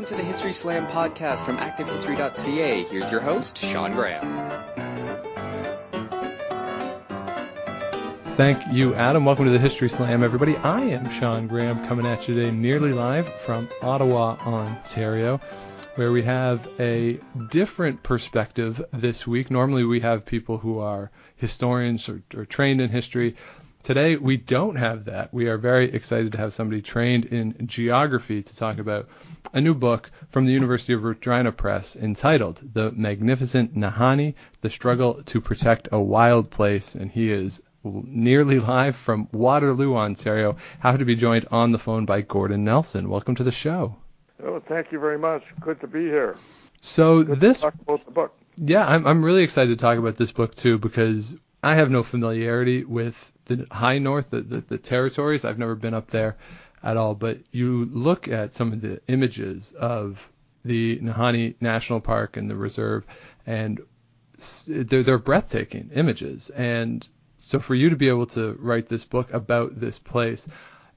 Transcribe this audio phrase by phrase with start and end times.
[0.00, 2.84] welcome to the History Slam podcast from ActiveHistory.ca.
[2.84, 4.24] Here's your host, Sean Graham.
[8.34, 9.26] Thank you, Adam.
[9.26, 10.56] Welcome to the History Slam, everybody.
[10.56, 15.38] I am Sean Graham coming at you today nearly live from Ottawa, Ontario,
[15.96, 17.20] where we have a
[17.50, 19.50] different perspective this week.
[19.50, 23.36] Normally, we have people who are historians or, or trained in history
[23.82, 25.32] Today, we don't have that.
[25.32, 29.08] We are very excited to have somebody trained in geography to talk about
[29.54, 35.22] a new book from the University of Regina Press entitled The Magnificent Nahanni The Struggle
[35.22, 36.94] to Protect a Wild Place.
[36.94, 40.56] And he is nearly live from Waterloo, Ontario.
[40.80, 43.08] Happy to be joined on the phone by Gordon Nelson.
[43.08, 43.96] Welcome to the show.
[44.44, 45.42] Oh, thank you very much.
[45.60, 46.36] Good to be here.
[46.82, 48.34] So Good this talk about the book.
[48.56, 52.02] Yeah, I'm I'm really excited to talk about this book too because I have no
[52.02, 55.44] familiarity with the high north, the, the, the territories.
[55.44, 56.36] I've never been up there
[56.82, 60.18] at all, but you look at some of the images of
[60.64, 63.04] the Nahanni National Park and the reserve,
[63.46, 63.80] and
[64.66, 66.50] they're, they're breathtaking images.
[66.50, 67.06] And
[67.38, 70.46] so for you to be able to write this book about this place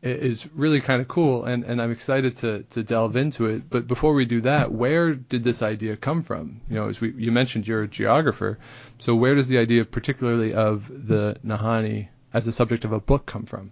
[0.02, 3.70] is really kind of cool, and, and I'm excited to, to delve into it.
[3.70, 6.60] But before we do that, where did this idea come from?
[6.70, 8.60] You know, as we you mentioned, you're a geographer,
[9.00, 13.26] so where does the idea, particularly of the Nahanni as the subject of a book,
[13.26, 13.72] come from?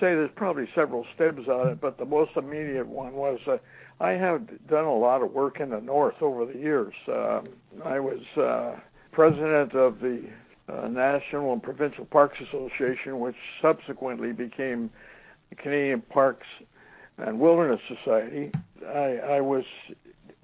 [0.00, 3.58] Say there's probably several steps on it, but the most immediate one was uh,
[4.00, 6.94] I have done a lot of work in the north over the years.
[7.08, 7.48] Um,
[7.84, 8.78] I was uh,
[9.10, 10.22] president of the
[10.68, 14.90] uh, National and Provincial Parks Association, which subsequently became
[15.50, 16.46] the Canadian Parks
[17.16, 18.52] and Wilderness Society.
[18.86, 19.64] I, I was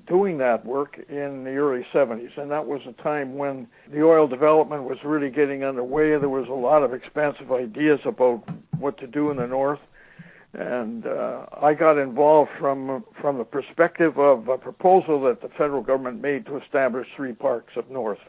[0.07, 4.27] doing that work in the early 70s, and that was a time when the oil
[4.27, 6.11] development was really getting underway.
[6.19, 9.81] There was a lot of expansive ideas about what to do in the north,
[10.53, 15.83] and uh, I got involved from from the perspective of a proposal that the federal
[15.83, 18.21] government made to establish three parks up north,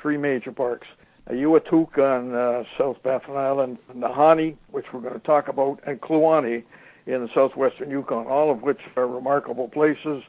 [0.00, 0.86] three major parks.
[1.28, 6.64] Auyuittuq on uh, South Baffin Island, Nahanni, which we're going to talk about, and Kluane
[7.06, 10.22] in the southwestern Yukon, all of which are remarkable places.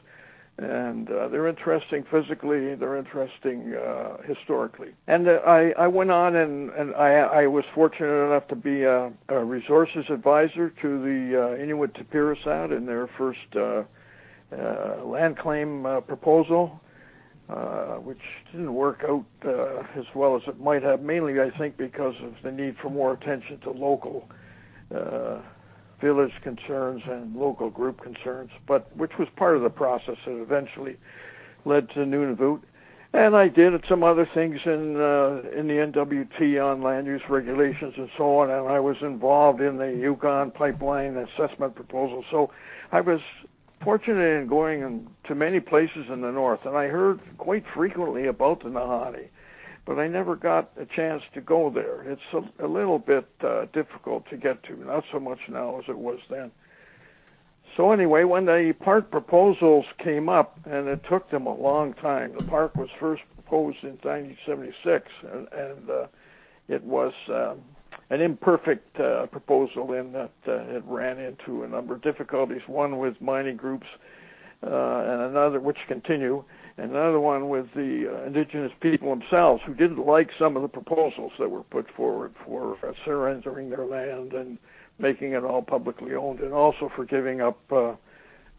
[0.58, 4.90] And uh, they're interesting physically, they're interesting uh, historically.
[5.06, 8.82] And uh, I, I went on and, and I, I was fortunate enough to be
[8.82, 13.82] a, a resources advisor to the uh, Inuit Tapirisat in their first uh,
[14.54, 16.82] uh, land claim uh, proposal
[17.48, 18.20] uh, which
[18.52, 22.34] didn't work out uh, as well as it might have, mainly, I think, because of
[22.42, 24.28] the need for more attention to local
[24.94, 25.40] uh,
[26.02, 30.96] village concerns and local group concerns, but which was part of the process that eventually
[31.64, 32.60] led to Nunavut.
[33.14, 37.92] And I did some other things in uh, in the NWT on land use regulations
[37.98, 42.24] and so on, and I was involved in the Yukon pipeline assessment proposal.
[42.30, 42.50] So
[42.90, 43.20] I was
[43.84, 48.62] fortunate in going to many places in the north, and I heard quite frequently about
[48.62, 49.28] the Nahanni,
[49.84, 52.02] but I never got a chance to go there.
[52.02, 55.84] It's a, a little bit uh, difficult to get to, not so much now as
[55.88, 56.50] it was then.
[57.76, 62.34] So anyway, when the park proposals came up, and it took them a long time.
[62.36, 66.06] The park was first proposed in 1976, and, and uh,
[66.68, 67.62] it was um,
[68.10, 72.60] an imperfect uh, proposal in that uh, it ran into a number of difficulties.
[72.66, 73.86] One with mining groups,
[74.62, 76.44] uh, and another which continue,
[76.78, 80.68] and another one with the uh, indigenous people themselves who didn't like some of the
[80.68, 84.58] proposals that were put forward for uh, surrendering their land and
[84.98, 87.94] making it all publicly owned, and also for giving up uh,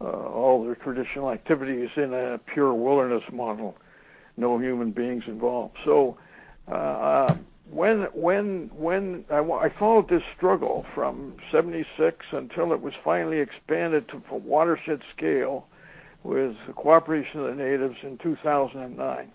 [0.01, 3.75] uh, all their traditional activities in a pure wilderness model,
[4.38, 5.78] no human beings involved.
[5.85, 6.18] So.
[6.68, 7.35] Uh,
[7.69, 14.07] when when when I, I followed this struggle from 76 until it was finally expanded
[14.09, 15.68] to a watershed scale
[16.23, 19.31] with the cooperation of the natives in 2009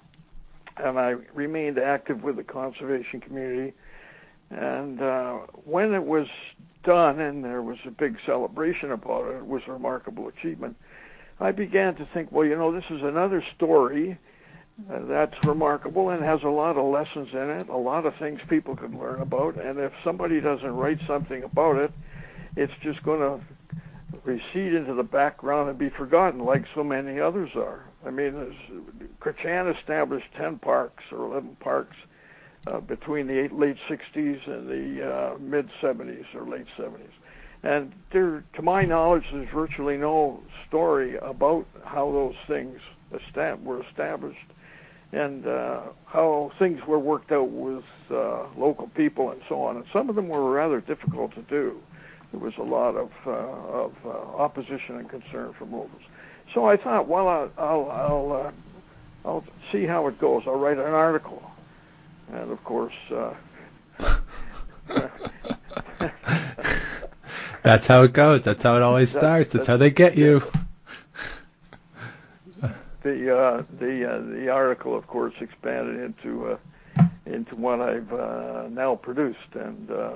[0.77, 3.75] and I remained active with the conservation community
[4.51, 5.33] and uh,
[5.65, 6.27] when it was
[6.85, 10.77] done and there was a big celebration about it it was a remarkable achievement
[11.41, 14.19] I began to think well you know this is another story
[14.91, 18.39] uh, that's remarkable and has a lot of lessons in it, a lot of things
[18.49, 19.61] people could learn about.
[19.61, 21.91] And if somebody doesn't write something about it,
[22.57, 23.45] it's just going to
[24.25, 27.85] recede into the background and be forgotten, like so many others are.
[28.07, 28.55] I mean,
[29.21, 31.97] Chrétien established 10 parks or 11 parks
[32.67, 37.11] uh, between the eight, late 60s and the uh, mid 70s or late 70s.
[37.63, 42.79] And there, to my knowledge, there's virtually no story about how those things
[43.13, 44.39] estab- were established
[45.13, 49.77] and uh, how things were worked out with uh, local people and so on.
[49.77, 51.81] And some of them were rather difficult to do.
[52.33, 56.03] There was a lot of, uh, of uh, opposition and concern from locals.
[56.55, 58.53] So I thought, well, I'll I'll I'll, uh,
[59.29, 60.43] I'll see how it goes.
[60.47, 61.43] I'll write an article,
[62.33, 62.95] and of course.
[63.11, 63.35] Uh,
[67.63, 68.45] That's how it goes.
[68.45, 69.53] That's how it always starts.
[69.53, 70.43] That's how they get you.
[73.01, 76.57] The uh, the uh, the article, of course, expanded into uh,
[77.33, 80.13] into what I've uh, now produced, and uh,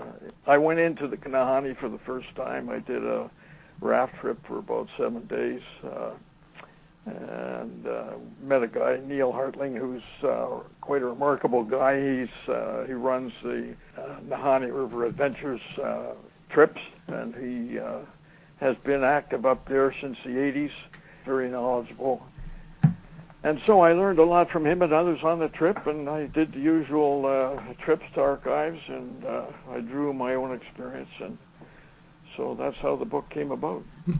[0.46, 2.68] I went into the Nahanni for the first time.
[2.68, 3.30] I did a
[3.80, 6.10] raft trip for about seven days, uh,
[7.06, 8.12] and uh,
[8.42, 12.20] met a guy, Neil Hartling, who's uh, quite a remarkable guy.
[12.20, 16.14] He's uh, he runs the uh, Nahanni River Adventures uh,
[16.48, 17.98] trips, and he uh,
[18.60, 20.70] has been active up there since the 80s.
[21.24, 22.22] Very knowledgeable.
[23.44, 26.26] And so I learned a lot from him and others on the trip, and I
[26.26, 31.36] did the usual uh, trips to archives, and uh, I drew my own experience, and
[32.36, 33.82] so that's how the book came about.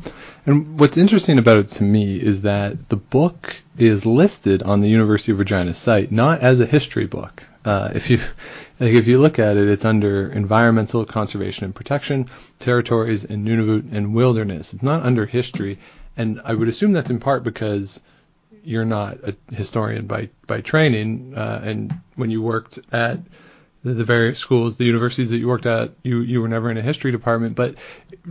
[0.45, 4.89] And what's interesting about it to me is that the book is listed on the
[4.89, 7.45] University of Regina site not as a history book.
[7.65, 8.19] Uh, if you
[8.81, 12.27] like, if you look at it, it's under environmental conservation and protection,
[12.59, 14.75] territories, and Nunavut and wilderness.
[14.75, 15.79] It's not under history,
[16.17, 18.01] and I would assume that's in part because
[18.65, 23.19] you're not a historian by by training, uh, and when you worked at
[23.85, 26.77] the, the, various schools, the universities that you worked at, you you were never in
[26.77, 27.57] a history department.
[27.57, 27.77] But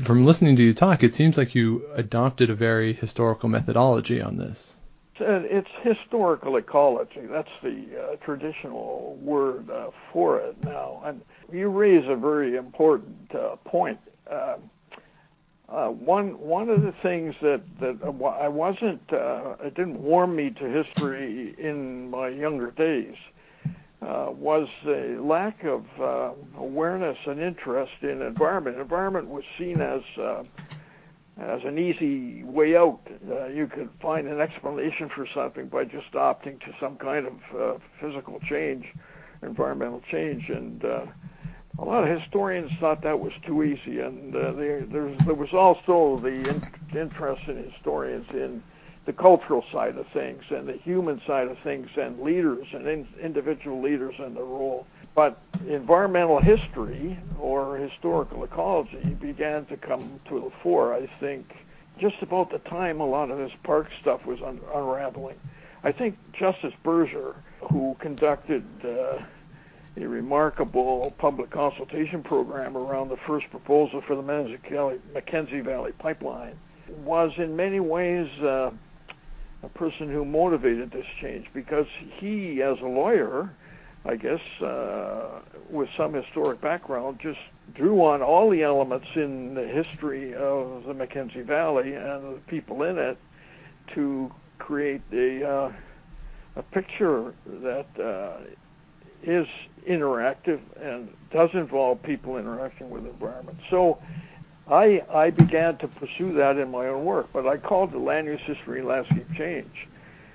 [0.01, 4.38] from listening to you talk, it seems like you adopted a very historical methodology on
[4.38, 4.75] this.
[5.24, 7.28] It's historical ecology.
[7.30, 11.04] That's the uh, traditional word uh, for it now.
[11.06, 14.00] And you raise a very important uh, point.
[15.71, 20.50] Uh, one one of the things that that I wasn't uh, it didn't warm me
[20.50, 23.15] to history in my younger days
[24.01, 28.79] uh, was a lack of uh, awareness and interest in environment.
[28.79, 30.44] Environment was seen as uh,
[31.39, 33.00] as an easy way out.
[33.29, 37.33] Uh, you could find an explanation for something by just opting to some kind of
[37.57, 38.85] uh, physical change,
[39.41, 41.06] environmental change, and uh,
[41.79, 44.00] a lot of historians thought that was too easy.
[44.00, 46.63] And uh, there, there was also the in-
[46.94, 48.62] interest in historians in
[49.06, 53.07] the cultural side of things and the human side of things and leaders and in,
[53.21, 54.85] individual leaders and their role.
[55.15, 61.47] But environmental history or historical ecology began to come to the fore, I think,
[62.00, 65.38] just about the time a lot of this park stuff was un- unraveling.
[65.83, 67.35] I think Justice Berger,
[67.69, 69.23] who conducted uh,
[69.98, 74.22] a remarkable public consultation program around the first proposal for the
[75.14, 76.58] Mackenzie Valley pipeline,
[77.04, 78.72] was in many ways uh,
[79.64, 81.88] a person who motivated this change because
[82.20, 83.54] he, as a lawyer,
[84.06, 87.40] I guess, uh, with some historic background, just
[87.76, 92.84] drew on all the elements in the history of the Mackenzie Valley and the people
[92.84, 93.18] in it
[93.94, 95.72] to create a uh,
[96.56, 98.38] a picture that uh,
[99.24, 99.48] is
[99.88, 103.57] interactive and does involve people interacting with the environment.
[103.69, 104.01] So
[104.69, 108.28] I, I began to pursue that in my own work, but I called it land
[108.28, 109.88] use history and landscape change.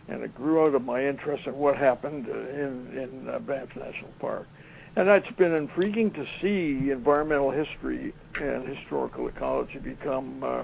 [0.09, 4.11] And it grew out of my interest in what happened in, in uh, Banff National
[4.21, 4.47] Park.
[4.95, 10.63] And it's been intriguing to see environmental history and historical ecology become uh,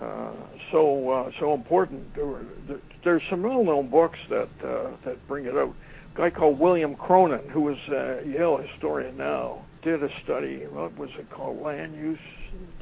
[0.00, 0.32] uh,
[0.70, 2.14] so uh, so important.
[2.14, 5.74] There there, there's some well-known books that uh, that bring it out.
[6.14, 10.58] Guy called William Cronon, who is a Yale historian now, did a study.
[10.66, 11.62] What was it called?
[11.62, 12.18] Land use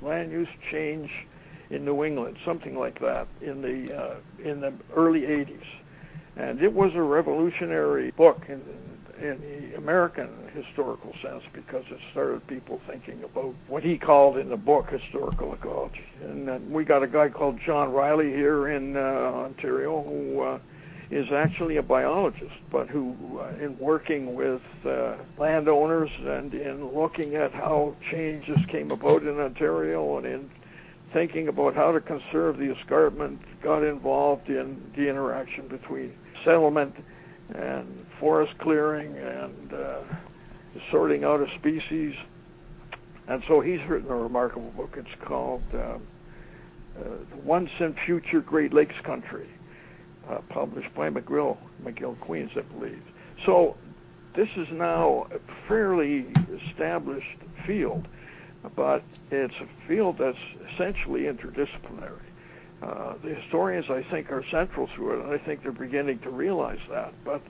[0.02, 1.10] land use change
[1.70, 5.64] in New England, something like that, in the uh, in the early 80s,
[6.36, 8.60] and it was a revolutionary book in,
[9.20, 14.48] in the American historical sense because it started people thinking about what he called in
[14.48, 16.04] the book historical ecology.
[16.22, 20.40] And then we got a guy called John Riley here in uh, Ontario who.
[20.40, 20.58] Uh,
[21.10, 27.34] is actually a biologist, but who, uh, in working with uh, landowners and in looking
[27.34, 30.50] at how changes came about in Ontario and in
[31.12, 36.14] thinking about how to conserve the escarpment, got involved in the interaction between
[36.44, 36.94] settlement
[37.54, 39.98] and forest clearing and uh,
[40.92, 42.14] sorting out of species.
[43.26, 44.94] And so he's written a remarkable book.
[44.96, 45.98] It's called uh, uh,
[47.42, 49.48] Once and Future Great Lakes Country
[50.30, 53.02] uh, published by McGill, McGill Queens, I believe.
[53.44, 53.76] So
[54.34, 56.26] this is now a fairly
[56.68, 58.06] established field,
[58.76, 60.38] but it's a field that's
[60.72, 62.20] essentially interdisciplinary.
[62.82, 66.30] Uh, the historians, I think, are central to it, and I think they're beginning to
[66.30, 67.12] realize that.
[67.24, 67.42] But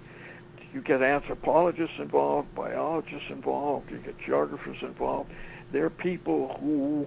[0.72, 5.30] you get anthropologists involved, biologists involved, you get geographers involved.
[5.72, 7.06] They're people who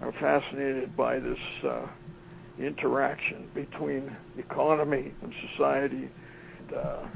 [0.00, 1.86] are fascinated by this uh,
[2.58, 6.08] interaction between economy and society,
[6.58, 7.06] and, uh,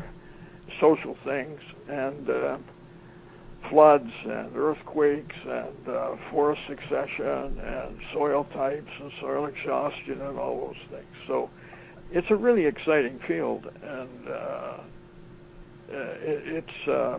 [0.80, 2.58] social things, and uh,
[3.68, 10.68] floods and earthquakes and uh, forest succession and soil types and soil exhaustion and all
[10.68, 11.26] those things.
[11.26, 11.50] So
[12.10, 14.80] it's a really exciting field, and uh, uh
[15.92, 17.18] it, it's uh,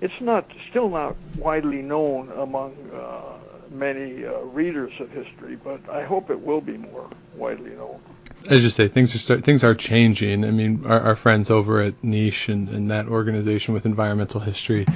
[0.00, 3.38] it's not still not widely known among uh,
[3.72, 8.00] many uh, readers of history, but I hope it will be more widely known.
[8.48, 10.44] As you say, things are start, things are changing.
[10.44, 14.86] I mean, our, our friends over at Niche and, and that organization with environmental history,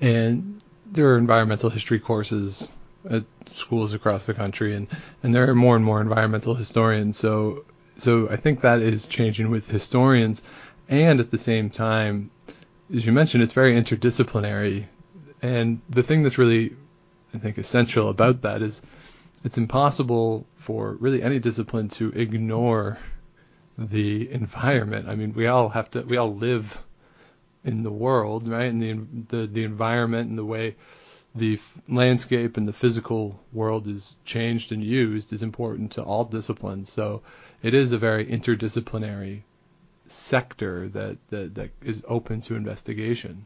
[0.00, 0.60] and
[0.90, 2.68] there are environmental history courses
[3.08, 4.88] at schools across the country, and,
[5.22, 7.18] and there are more and more environmental historians.
[7.18, 7.64] So
[7.96, 10.42] so I think that is changing with historians,
[10.88, 12.30] and at the same time,
[12.92, 14.86] as you mentioned, it's very interdisciplinary.
[15.42, 16.74] And the thing that's really,
[17.34, 18.82] I think, essential about that is
[19.42, 22.98] it's impossible for really any discipline to ignore
[23.76, 25.08] the environment.
[25.08, 26.78] I mean, we all have to, we all live
[27.64, 28.70] in the world, right?
[28.72, 30.76] And the the, the environment and the way
[31.34, 36.24] the f- landscape and the physical world is changed and used is important to all
[36.24, 36.88] disciplines.
[36.88, 37.22] So
[37.62, 39.42] it is a very interdisciplinary
[40.06, 43.44] sector that, that, that is open to investigation.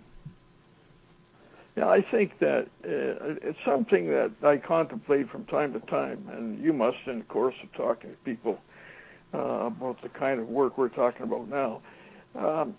[1.79, 6.61] Yeah, I think that uh, it's something that I contemplate from time to time, and
[6.61, 8.59] you must, in the course of talking to people
[9.33, 11.81] uh, about the kind of work we're talking about now.
[12.35, 12.77] Um,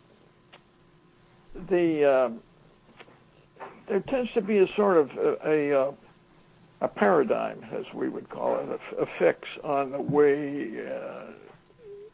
[1.69, 5.91] the uh, there tends to be a sort of a, a, uh,
[6.81, 10.73] a paradigm, as we would call it, a, a fix on the way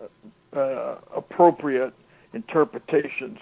[0.04, 1.96] uh, uh, appropriate
[2.34, 3.40] interpretations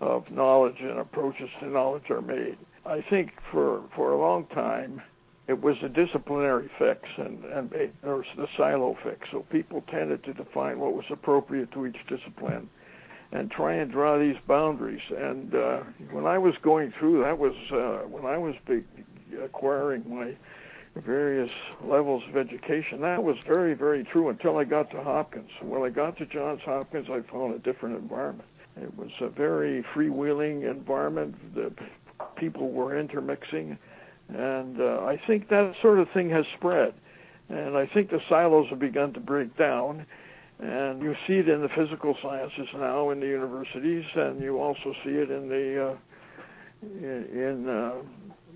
[0.00, 2.56] of knowledge and approaches to knowledge are made.
[2.86, 5.02] I think for for a long time
[5.48, 9.28] it was a disciplinary fix and and or the silo fix.
[9.30, 12.68] So people tended to define what was appropriate to each discipline
[13.32, 15.02] and try and draw these boundaries.
[15.10, 18.84] And uh, when I was going through, that was uh, when I was be-
[19.42, 20.34] acquiring my
[21.00, 21.50] various
[21.84, 23.00] levels of education.
[23.02, 25.50] That was very, very true until I got to Hopkins.
[25.60, 28.48] When I got to Johns Hopkins, I found a different environment.
[28.80, 31.34] It was a very freewheeling environment.
[31.54, 31.72] The
[32.36, 33.78] people were intermixing,
[34.28, 36.94] and uh, I think that sort of thing has spread.
[37.48, 40.06] And I think the silos have begun to break down.
[40.58, 44.94] And you see it in the physical sciences now in the universities, and you also
[45.04, 45.96] see it in the uh,
[46.82, 47.92] in uh,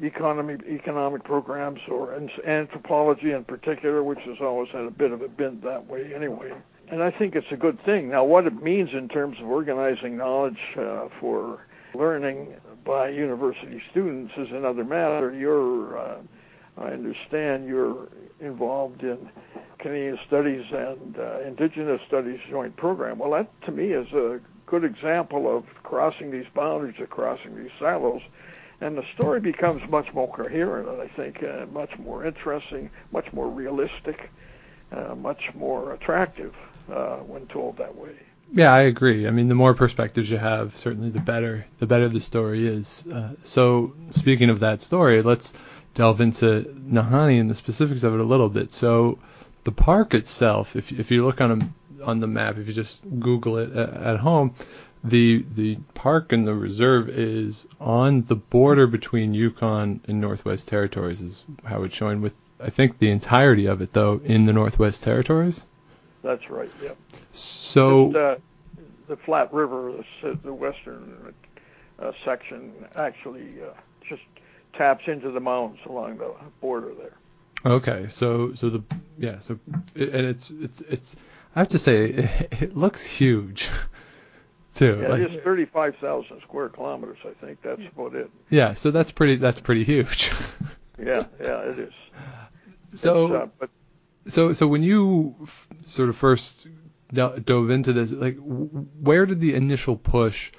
[0.02, 5.21] economy economic programs or in anthropology in particular, which has always had a bit of
[5.21, 6.50] a bent that way anyway.
[6.90, 8.09] And I think it's a good thing.
[8.09, 14.33] Now, what it means in terms of organizing knowledge uh, for learning by university students
[14.37, 15.33] is another matter.
[15.35, 16.19] You're, uh,
[16.79, 18.09] I understand, you're
[18.41, 19.29] involved in
[19.79, 23.19] Canadian Studies and uh, Indigenous Studies joint program.
[23.19, 27.73] Well, that to me is a good example of crossing these boundaries or crossing these
[27.79, 28.23] silos.
[28.81, 33.31] And the story becomes much more coherent, and I think uh, much more interesting, much
[33.33, 34.31] more realistic,
[34.91, 36.55] uh, much more attractive
[36.91, 38.17] uh, when told that way.
[38.52, 39.26] Yeah, I agree.
[39.28, 41.66] I mean, the more perspectives you have, certainly the better.
[41.78, 43.04] The better the story is.
[43.07, 45.54] Uh, so, speaking of that story, let's
[45.95, 48.73] delve into Nahanni and the specifics of it a little bit.
[48.73, 49.19] So,
[49.64, 51.71] the park itself, if if you look on a
[52.02, 52.59] on the map.
[52.59, 54.54] If you just Google it at home,
[55.04, 61.21] the the park and the reserve is on the border between Yukon and Northwest Territories,
[61.21, 62.21] is how it's showing.
[62.21, 65.62] With I think the entirety of it though in the Northwest Territories.
[66.23, 66.71] That's right.
[66.83, 66.97] Yep.
[67.33, 68.37] So uh,
[69.09, 71.35] the Flat River, the, the western
[71.99, 73.73] uh, section, actually uh,
[74.09, 74.23] just
[74.75, 77.17] taps into the mountains along the border there.
[77.65, 78.83] Okay, so so the
[79.19, 79.59] yeah, so
[79.95, 81.17] it, and it's it's it's
[81.55, 83.69] I have to say, it, it looks huge,
[84.75, 85.00] too.
[85.03, 87.19] Yeah, like, it is 35,000 square kilometers.
[87.25, 88.31] I think that's about it.
[88.50, 89.37] Yeah, so that's pretty.
[89.37, 90.31] That's pretty huge.
[90.99, 91.93] yeah, yeah, it is.
[92.93, 93.71] So, uh, but
[94.27, 96.67] so so when you f- sort of first
[97.12, 100.53] dove into this, like, where did the initial push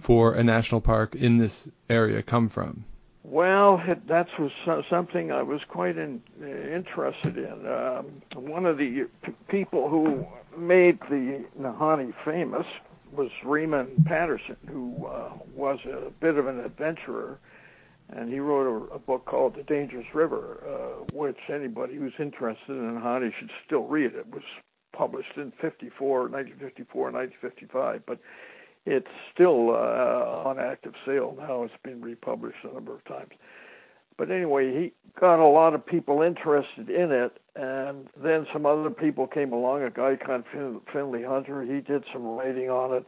[0.00, 2.84] for a national park in this area come from?
[3.22, 4.52] Well, it, that was
[4.90, 7.66] something I was quite in, interested in.
[7.66, 10.26] Um, one of the p- people who
[10.58, 12.66] made the Nahanni famous
[13.12, 17.38] was Raymond Patterson, who uh, was a bit of an adventurer,
[18.10, 22.68] and he wrote a, a book called The Dangerous River, uh, which anybody who's interested
[22.68, 24.14] in Nahanni should still read.
[24.14, 24.42] It was
[24.96, 28.18] published in 54, 1954, 1955, but
[28.86, 31.62] it's still uh, on active sale now.
[31.64, 33.32] It's been republished a number of times.
[34.16, 38.90] But anyway, he got a lot of people interested in it, and then some other
[38.90, 39.82] people came along.
[39.82, 43.06] A guy called Fenley Hunter, he did some writing on it,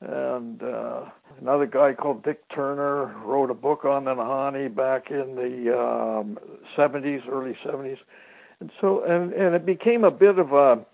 [0.00, 1.04] and uh,
[1.40, 6.38] another guy called Dick Turner wrote a book on the Nahanni back in the um,
[6.76, 7.98] 70s, early 70s,
[8.60, 10.84] and so and and it became a bit of a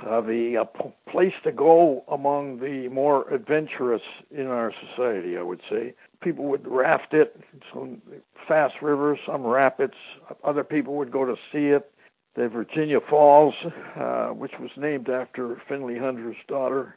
[0.00, 0.64] of a, a
[1.10, 5.94] place to go among the more adventurous in our society, I would say.
[6.20, 7.38] People would raft it,
[7.72, 8.02] some
[8.48, 9.94] fast rivers, some rapids.
[10.42, 11.90] Other people would go to see it.
[12.34, 13.54] The Virginia Falls,
[13.96, 16.96] uh, which was named after Fenley Hunter's daughter,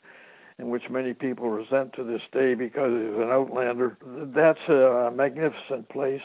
[0.58, 3.98] and which many people resent to this day because he's an outlander.
[4.34, 6.22] That's a magnificent place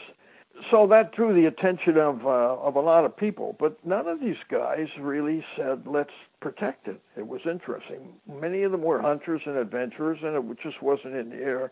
[0.69, 4.19] so that drew the attention of uh, of a lot of people, but none of
[4.19, 8.13] these guys really said, "Let's protect it." It was interesting.
[8.27, 11.71] Many of them were hunters and adventurers, and it just wasn't in the air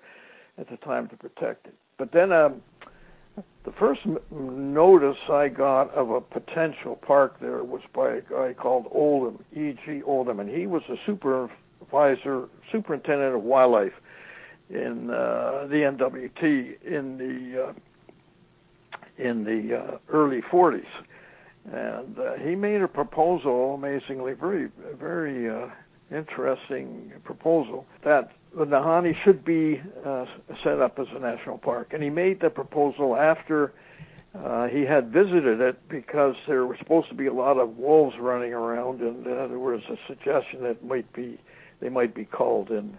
[0.57, 1.75] at the time to protect it.
[1.97, 2.61] But then, um,
[3.65, 4.01] the first
[4.31, 10.01] notice I got of a potential park there was by a guy called Oldham, E.G.
[10.03, 10.95] Oldham, and he was a
[11.81, 13.93] supervisor, superintendent of wildlife
[14.69, 17.73] in uh, the NWT in the uh,
[19.17, 20.85] in the uh, early 40s.
[21.71, 24.69] And uh, he made a proposal, amazingly, very,
[24.99, 25.67] very uh,
[26.11, 30.25] interesting proposal, that the Nahanni should be uh,
[30.63, 31.93] set up as a national park.
[31.93, 33.73] And he made the proposal after
[34.71, 38.53] he had visited it because there were supposed to be a lot of wolves running
[38.53, 41.37] around, and there was a suggestion that might be
[41.81, 42.97] they might be called in.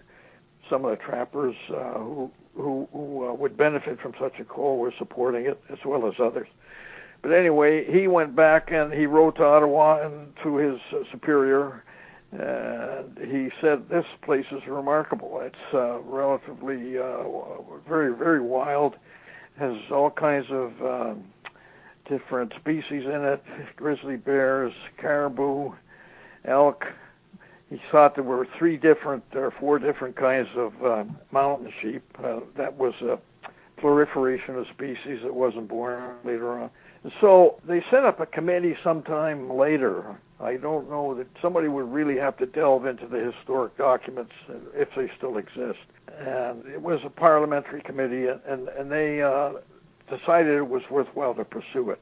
[0.69, 4.77] Some of the trappers uh, who who, who uh, would benefit from such a call
[4.77, 6.47] were supporting it, as well as others.
[7.21, 11.83] But anyway, he went back and he wrote to Ottawa and to his uh, superior,
[12.31, 15.39] and he said, "This place is remarkable.
[15.41, 17.23] It's uh, relatively uh,
[17.87, 18.95] very, very wild.
[19.57, 21.13] Has all kinds of uh,
[22.09, 23.43] different species in it:
[23.75, 25.71] grizzly bears, caribou,
[26.45, 26.83] elk,
[27.73, 32.03] he thought there were three different or four different kinds of uh, mountain sheep.
[32.23, 33.17] Uh, that was a
[33.81, 36.69] proliferation of species that wasn't born later on.
[37.01, 40.15] And so they set up a committee sometime later.
[40.39, 44.33] I don't know that somebody would really have to delve into the historic documents
[44.75, 45.79] if they still exist.
[46.19, 49.53] And it was a parliamentary committee, and and they uh,
[50.15, 51.99] decided it was worthwhile to pursue it.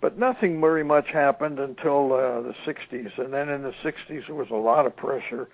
[0.00, 4.34] But nothing very much happened until uh, the 60s, and then in the 60s there
[4.34, 5.48] was a lot of pressure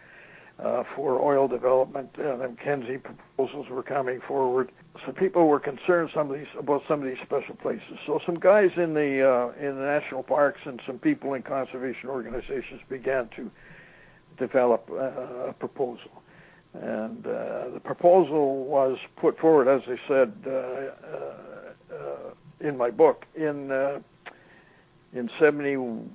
[0.58, 2.10] uh, for oil development.
[2.18, 4.70] Uh, the Mackenzie proposals were coming forward,
[5.04, 7.98] so people were concerned some of these about some of these special places.
[8.06, 12.08] So some guys in the uh, in the national parks and some people in conservation
[12.08, 13.50] organizations began to
[14.38, 16.22] develop uh, a proposal.
[16.72, 22.30] And uh, the proposal was put forward, as I said uh, uh, uh
[22.60, 23.98] in my book, in uh,
[25.18, 26.10] in 70,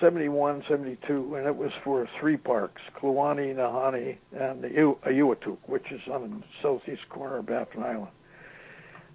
[0.00, 6.30] 71, 72, and it was for three parks, Kluane, Nahanni, and the which is on
[6.40, 8.08] the southeast corner of Baffin Island.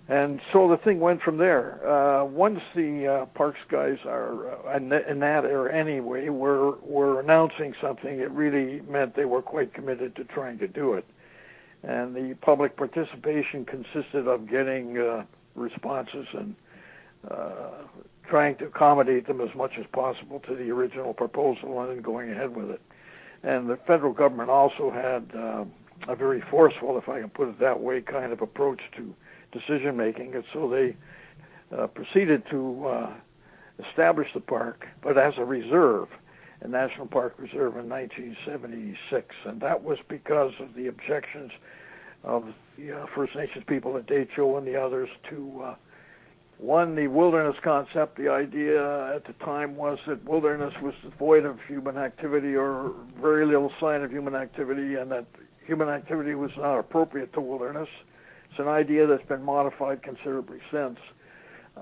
[0.09, 1.85] And so the thing went from there.
[1.85, 7.73] Uh, once the uh, parks guys are uh, in, that area anyway were were announcing
[7.81, 11.05] something, it really meant they were quite committed to trying to do it.
[11.83, 16.55] And the public participation consisted of getting uh, responses and
[17.29, 17.83] uh,
[18.29, 22.31] trying to accommodate them as much as possible to the original proposal and then going
[22.31, 22.81] ahead with it.
[23.43, 25.65] And the federal government also had uh,
[26.07, 29.13] a very forceful, if I can put it that way, kind of approach to
[29.51, 30.35] decision making.
[30.35, 30.95] And so they
[31.75, 33.13] uh, proceeded to uh,
[33.89, 36.07] establish the park, but as a reserve,
[36.61, 39.35] a national park reserve in 1976.
[39.45, 41.51] And that was because of the objections
[42.23, 42.45] of
[42.77, 45.75] the uh, First Nations people at Dehcho and the others to uh,
[46.59, 51.59] one, the wilderness concept, the idea at the time was that wilderness was devoid of
[51.67, 55.25] human activity or very little sign of human activity, and that
[55.65, 57.89] human activity was not appropriate to wilderness.
[58.49, 60.97] It's an idea that's been modified considerably since.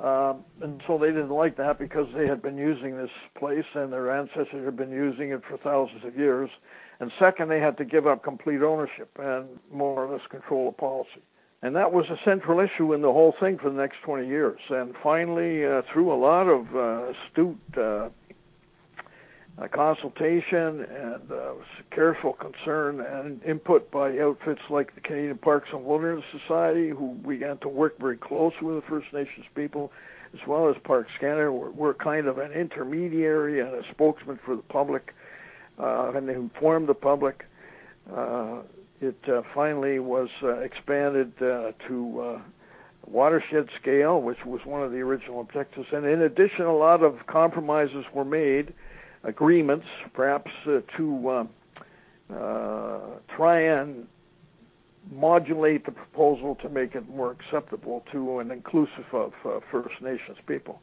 [0.04, 3.94] Um, and so they didn't like that because they had been using this place and
[3.94, 6.50] their ancestors had been using it for thousands of years.
[7.00, 10.78] And second, they had to give up complete ownership and more or less control of
[10.78, 11.22] policy.
[11.62, 14.60] And that was a central issue in the whole thing for the next 20 years.
[14.70, 18.10] And finally, uh, through a lot of uh, astute uh,
[19.58, 21.54] uh, consultation and uh,
[21.92, 27.58] careful concern and input by outfits like the Canadian Parks and Wilderness Society, who began
[27.60, 29.92] to work very closely with the First Nations people,
[30.34, 34.58] as well as Parks Canada, we're, we're kind of an intermediary and a spokesman for
[34.58, 35.14] the public,
[35.80, 37.46] uh, and inform the public.
[39.02, 42.42] It uh, finally was uh, expanded uh, to
[43.06, 45.88] watershed scale, which was one of the original objectives.
[45.92, 48.74] And in addition, a lot of compromises were made,
[49.24, 51.48] agreements, perhaps to
[53.38, 54.08] try and
[55.12, 60.38] modulate the proposal to make it more acceptable to and inclusive of uh, First Nations
[60.48, 60.82] people.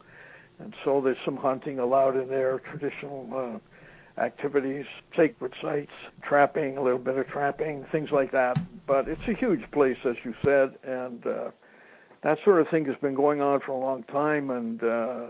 [0.59, 3.61] And so there's some hunting allowed in there, traditional
[4.19, 4.85] activities,
[5.17, 8.59] sacred sites, trapping, a little bit of trapping, things like that.
[8.87, 11.51] But it's a huge place, as you said, and uh,
[12.23, 14.51] that sort of thing has been going on for a long time.
[14.51, 15.27] And uh,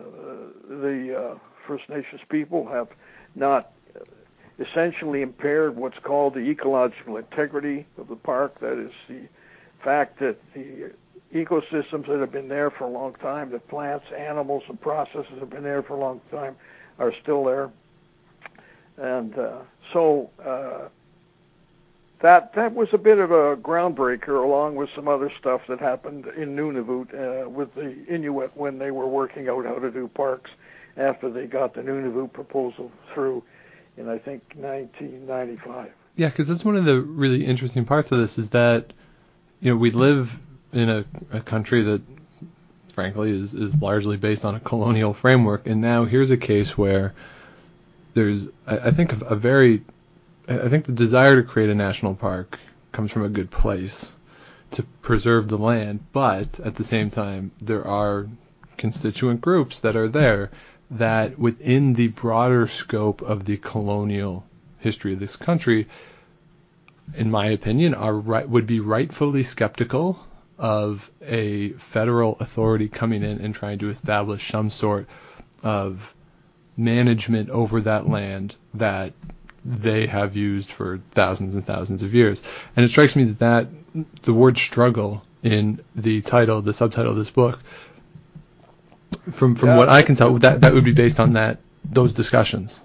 [0.68, 2.88] the uh, First Nations people have
[3.34, 3.72] not
[4.58, 8.60] essentially impaired what's called the ecological integrity of the park.
[8.60, 9.28] That is the
[9.82, 10.92] fact that the
[11.34, 15.50] ecosystems that have been there for a long time, the plants, animals, and processes have
[15.50, 16.56] been there for a long time,
[16.98, 17.70] are still there.
[18.96, 19.58] And uh,
[19.92, 20.88] so uh,
[22.20, 26.26] that that was a bit of a groundbreaker, along with some other stuff that happened
[26.36, 30.50] in Nunavut uh, with the Inuit when they were working out how to do parks
[30.96, 33.42] after they got the Nunavut proposal through
[33.96, 35.90] in I think 1995.
[36.16, 38.92] Yeah, because that's one of the really interesting parts of this is that
[39.60, 40.38] you know we live
[40.72, 42.02] in a, a country that
[42.92, 47.14] frankly is is largely based on a colonial framework, and now here's a case where
[48.14, 49.82] there's I, I think a, very
[50.48, 52.58] I think the desire to create a national park
[52.92, 54.12] comes from a good place
[54.72, 58.26] to preserve the land, but at the same time there are
[58.76, 60.50] constituent groups that are there
[60.90, 64.44] that within the broader scope of the colonial
[64.78, 65.88] history of this country,
[67.14, 70.26] in my opinion, are right, would be rightfully skeptical
[70.58, 75.06] of a federal authority coming in and trying to establish some sort
[75.62, 76.14] of
[76.76, 79.12] management over that land that
[79.64, 82.42] they have used for thousands and thousands of years.
[82.76, 83.68] And it strikes me that, that
[84.22, 87.60] the word struggle in the title, the subtitle of this book,
[89.30, 89.76] from from yeah.
[89.76, 92.80] what I can tell, that that would be based on that those discussions.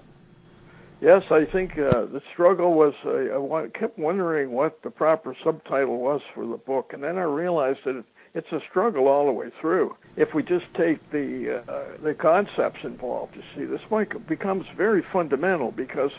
[1.00, 2.94] Yes, I think uh, the struggle was.
[3.06, 7.24] Uh, I kept wondering what the proper subtitle was for the book, and then I
[7.24, 9.96] realized that it's a struggle all the way through.
[10.16, 13.82] If we just take the uh, the concepts involved, you see, this
[14.28, 16.12] becomes very fundamental because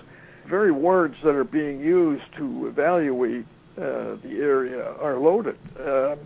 [0.47, 3.45] very words that are being used to evaluate
[3.77, 5.59] uh, the area are loaded.
[5.79, 6.19] Um,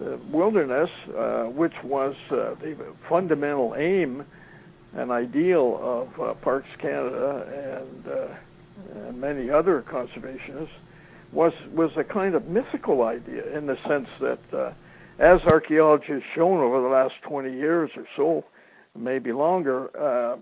[0.00, 2.74] uh, wilderness, uh, which was uh, the
[3.08, 4.24] fundamental aim
[4.94, 10.70] and ideal of uh, Parks Canada and, and many other conservationists,
[11.32, 14.72] was was a kind of mythical idea in the sense that, uh,
[15.22, 18.44] as archaeology has shown over the last 20 years or so,
[18.98, 20.36] maybe longer, uh,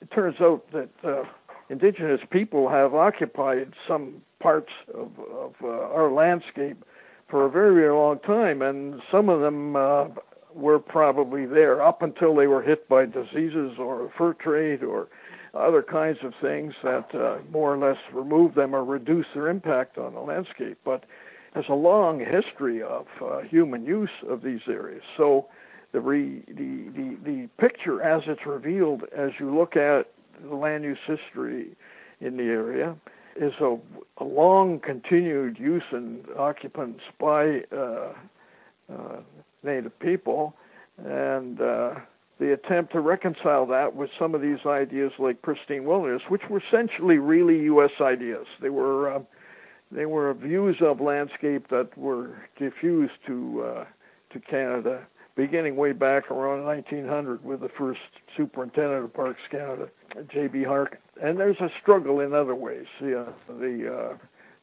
[0.00, 1.24] it turns out that uh,
[1.70, 6.84] indigenous people have occupied some parts of, of uh, our landscape
[7.28, 10.04] for a very, very long time, and some of them uh,
[10.54, 15.08] were probably there up until they were hit by diseases or fur trade or
[15.52, 19.98] other kinds of things that uh, more or less remove them or reduce their impact
[19.98, 20.78] on the landscape.
[20.84, 21.04] But
[21.56, 25.02] there's a long history of uh, human use of these areas.
[25.16, 25.46] So
[25.92, 30.12] the, re, the, the, the picture as it's revealed as you look at
[30.46, 31.68] the land use history
[32.20, 32.94] in the area
[33.36, 33.78] is a,
[34.18, 38.12] a long continued use and occupants by uh,
[38.92, 39.20] uh,
[39.62, 40.54] Native people,
[40.98, 41.94] and uh,
[42.38, 46.62] the attempt to reconcile that with some of these ideas like pristine wilderness, which were
[46.68, 47.92] essentially really U.S.
[47.98, 48.46] ideas.
[48.60, 49.20] They were uh,
[49.90, 53.84] they were views of landscape that were diffused to uh,
[54.32, 58.00] to Canada, beginning way back around 1900 with the first
[58.36, 59.88] superintendent of Parks Canada,
[60.32, 60.64] J.B.
[60.64, 62.86] Harkin and there's a struggle in other ways.
[63.00, 64.16] The uh, the, uh,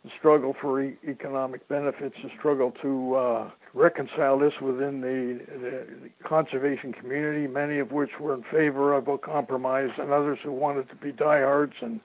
[0.03, 6.27] the struggle for e- economic benefits, the struggle to uh, reconcile this within the, the,
[6.27, 10.89] conservation community, many of which were in favor of a compromise, and others who wanted
[10.89, 12.01] to be diehards and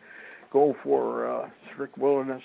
[0.52, 2.42] go for uh, strict wilderness.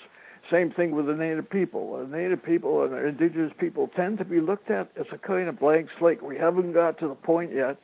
[0.50, 1.98] Same thing with the native people.
[1.98, 5.48] The native people and the indigenous people tend to be looked at as a kind
[5.48, 6.22] of blank slate.
[6.22, 7.78] We haven't got to the point yet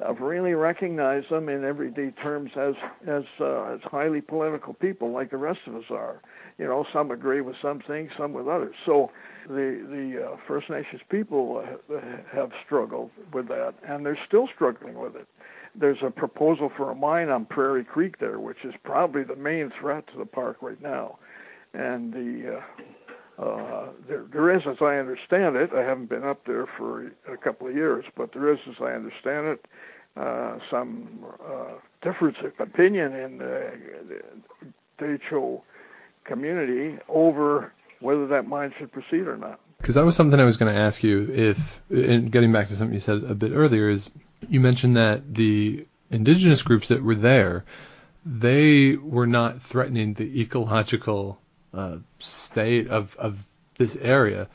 [0.00, 2.74] of really recognize them in everyday terms as
[3.06, 6.20] as uh, as highly political people like the rest of us are.
[6.56, 8.74] You know, some agree with some things, some with others.
[8.86, 9.10] So
[9.46, 12.00] the the uh, First Nations people uh,
[12.32, 15.28] have struggled with that, and they're still struggling with it.
[15.78, 19.70] There's a proposal for a mine on Prairie Creek there, which is probably the main
[19.80, 21.18] threat to the park right now.
[21.78, 26.44] And the uh, uh, there, there is, as I understand it, I haven't been up
[26.44, 29.64] there for a couple of years, but there is, as I understand it,
[30.16, 33.72] uh, some uh, difference of opinion in the,
[34.08, 35.62] the Dehcho
[36.24, 39.60] community over whether that mine should proceed or not.
[39.78, 41.30] Because that was something I was going to ask you.
[41.32, 44.10] If, and getting back to something you said a bit earlier, is
[44.48, 47.64] you mentioned that the indigenous groups that were there,
[48.26, 51.40] they were not threatening the ecological
[51.74, 54.48] uh, state of of this area,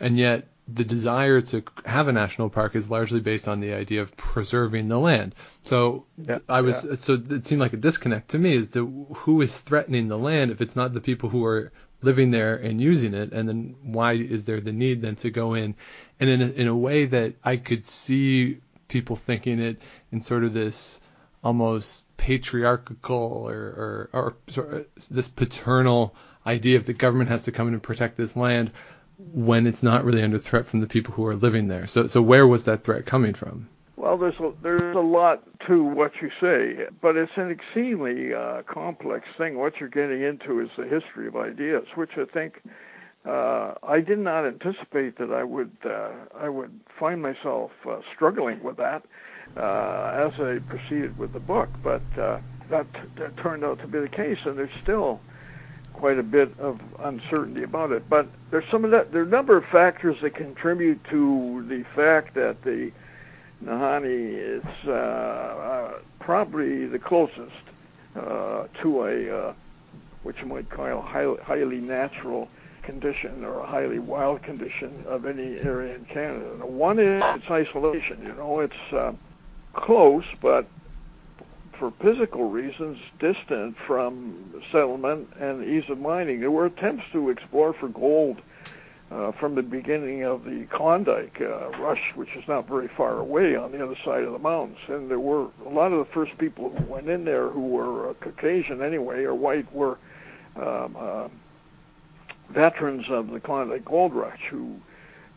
[0.00, 4.02] and yet the desire to have a national park is largely based on the idea
[4.02, 5.34] of preserving the land.
[5.62, 6.94] So yeah, I was yeah.
[6.94, 10.50] so it seemed like a disconnect to me as to who is threatening the land
[10.50, 14.12] if it's not the people who are living there and using it, and then why
[14.12, 15.74] is there the need then to go in
[16.20, 19.78] and in a, in a way that I could see people thinking it
[20.12, 21.00] in sort of this
[21.42, 26.14] almost patriarchal or or, or sort of this paternal
[26.48, 28.70] idea of the government has to come in and protect this land
[29.32, 31.86] when it's not really under threat from the people who are living there.
[31.86, 33.68] So, so where was that threat coming from?
[33.96, 38.62] Well, there's a, there's a lot to what you say, but it's an exceedingly uh,
[38.62, 39.58] complex thing.
[39.58, 42.62] What you're getting into is the history of ideas, which I think
[43.26, 48.62] uh, I did not anticipate that I would uh, I would find myself uh, struggling
[48.62, 49.02] with that
[49.56, 51.68] uh, as I proceeded with the book.
[51.82, 52.38] But uh,
[52.70, 55.20] that, that turned out to be the case, and there's still
[55.98, 58.08] quite a bit of uncertainty about it.
[58.08, 59.10] But there's some of that.
[59.12, 62.92] There are a number of factors that contribute to the fact that the
[63.64, 67.50] Nahanni is uh, uh, probably the closest
[68.14, 69.54] uh, to a uh,
[70.22, 72.48] what you might call a highly, highly natural
[72.82, 76.64] condition or a highly wild condition of any area in Canada.
[76.64, 78.22] One is its isolation.
[78.22, 79.12] You know, it's uh,
[79.74, 80.66] close, but
[81.78, 86.40] for physical reasons, distant from settlement and ease of mining.
[86.40, 88.40] There were attempts to explore for gold
[89.10, 93.56] uh, from the beginning of the Klondike uh, rush, which is not very far away
[93.56, 94.78] on the other side of the mountains.
[94.88, 98.10] And there were a lot of the first people who went in there who were
[98.10, 99.98] uh, Caucasian anyway or white were
[100.56, 101.28] um, uh,
[102.50, 104.76] veterans of the Klondike gold rush who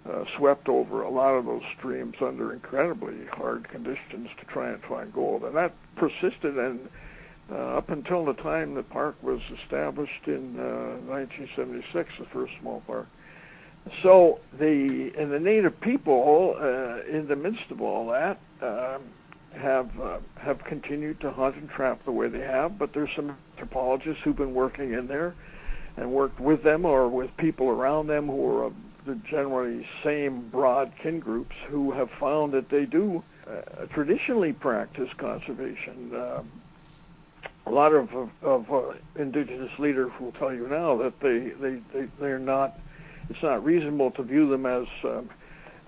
[0.10, 4.82] uh, swept over a lot of those streams under incredibly hard conditions to try and
[4.84, 5.44] find gold.
[5.44, 6.90] And that persisted and
[7.52, 12.82] uh, up until the time the park was established in uh, 1976, the first small
[12.88, 13.08] park.
[14.04, 19.02] So the and the native people uh, in the midst of all that um,
[19.60, 22.78] have uh, have continued to hunt and trap the way they have.
[22.78, 25.34] But there's some anthropologists who've been working in there
[25.98, 28.72] and worked with them or with people around them who are
[29.06, 35.10] the generally same broad kin groups who have found that they do uh, traditionally practice
[35.18, 36.14] conservation.
[36.14, 36.44] Uh,
[37.66, 41.80] a lot of, of, of uh, indigenous leaders will tell you now that they, they,
[41.94, 42.80] they, they're not,
[43.30, 45.30] it's not reasonable to view them as um,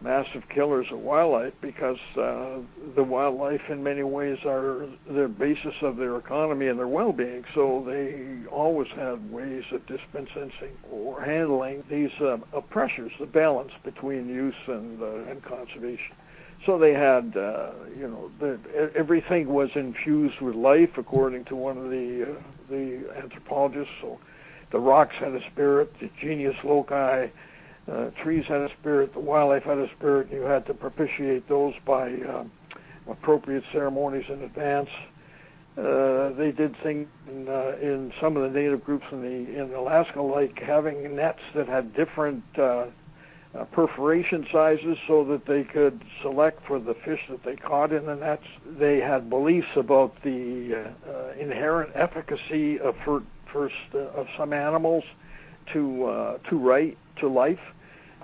[0.04, 2.60] massive killers of wildlife because uh,
[2.96, 7.46] the wildlife in many ways are the basis of their economy and their well-being.
[7.56, 10.52] So they always had ways of dispensing
[10.92, 12.38] or handling these uh,
[12.70, 16.16] pressures, the balance between use and, uh, and conservation.
[16.66, 21.78] So they had, uh, you know, the, everything was infused with life, according to one
[21.78, 23.94] of the uh, the anthropologists.
[24.02, 24.20] So
[24.72, 27.28] the rocks had a spirit, the genius loci
[27.92, 31.48] uh, trees had a spirit, the wildlife had a spirit, and you had to propitiate
[31.50, 32.44] those by uh,
[33.10, 34.90] appropriate ceremonies in advance.
[35.78, 39.74] Uh, they did things in, uh, in some of the native groups in the in
[39.74, 42.86] Alaska, like having nets that had different uh,
[43.56, 48.06] uh, perforation sizes, so that they could select for the fish that they caught in
[48.06, 48.46] the nets.
[48.80, 54.54] They had beliefs about the uh, uh, inherent efficacy of for, first uh, of some
[54.54, 55.04] animals
[55.74, 57.60] to uh, to right to life,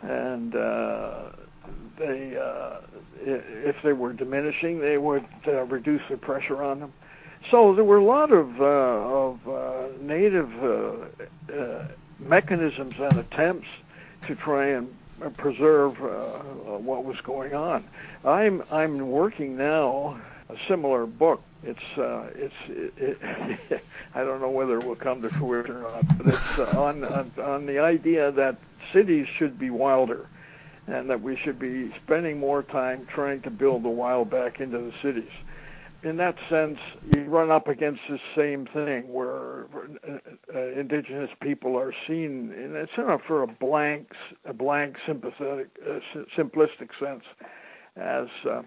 [0.01, 1.31] and uh,
[1.97, 2.79] they uh,
[3.21, 6.93] if they were diminishing, they would uh, reduce the pressure on them.
[7.51, 11.87] So there were a lot of uh, of uh, native uh, uh,
[12.19, 13.67] mechanisms and attempts
[14.27, 14.89] to try and
[15.37, 17.85] preserve uh, what was going on.
[18.25, 21.41] I'm I'm working now a similar book.
[21.63, 23.83] It's uh, it's it, it,
[24.15, 27.03] I don't know whether it will come to fruition or not, but it's uh, on,
[27.03, 28.57] on on the idea that
[28.93, 30.27] cities should be wilder,
[30.87, 34.77] and that we should be spending more time trying to build the wild back into
[34.77, 35.31] the cities.
[36.01, 36.79] In that sense,
[37.13, 39.65] you run up against the same thing where
[40.07, 40.17] uh,
[40.55, 44.09] uh, indigenous people are seen, and it's not for a blank,
[44.45, 45.99] a blank sympathetic, uh,
[46.37, 47.23] simplistic sense,
[47.97, 48.61] as uh,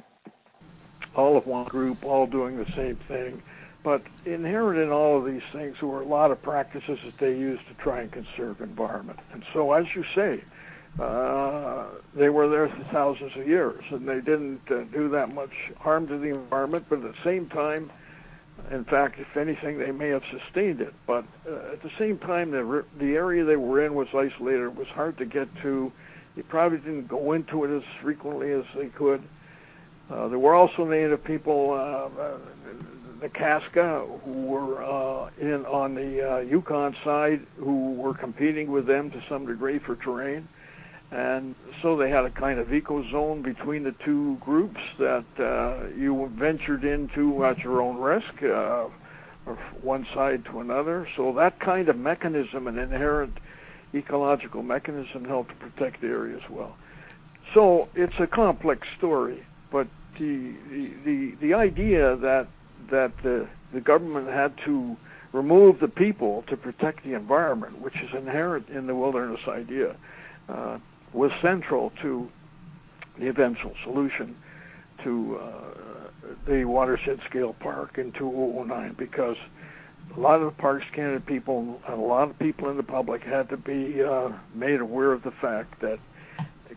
[1.14, 3.42] all of one group, all doing the same thing.
[3.83, 7.66] But inherent in all of these things were a lot of practices that they used
[7.68, 9.18] to try and conserve environment.
[9.33, 10.42] And so, as you say,
[11.01, 15.53] uh, they were there for thousands of years, and they didn't uh, do that much
[15.79, 16.87] harm to the environment.
[16.88, 17.90] But at the same time,
[18.70, 20.94] in fact, if anything, they may have sustained it.
[21.07, 24.62] But uh, at the same time, the the area they were in was isolated.
[24.62, 25.90] It was hard to get to.
[26.37, 29.22] they probably didn't go into it as frequently as they could.
[30.12, 32.37] Uh, there were also Native people, uh,
[33.20, 38.87] the Kaska, who were uh, in on the uh, Yukon side, who were competing with
[38.87, 40.48] them to some degree for terrain.
[41.12, 45.87] And so they had a kind of eco zone between the two groups that uh,
[45.96, 48.85] you ventured into at your own risk, uh,
[49.83, 51.09] one side to another.
[51.16, 53.38] So that kind of mechanism, an inherent
[53.94, 56.77] ecological mechanism, helped to protect the area as well.
[57.55, 59.87] So it's a complex story, but
[60.18, 60.55] the
[61.05, 62.48] the the idea that
[62.90, 64.96] that the the government had to
[65.33, 69.96] remove the people to protect the environment, which is inherent in the wilderness idea,
[70.48, 70.79] uh,
[71.12, 72.29] was central to
[73.18, 74.37] the eventual solution
[75.03, 75.51] to uh,
[76.46, 79.37] the watershed scale park in 2009 because
[80.16, 83.22] a lot of the Parks Canada people and a lot of people in the public
[83.22, 85.98] had to be uh, made aware of the fact that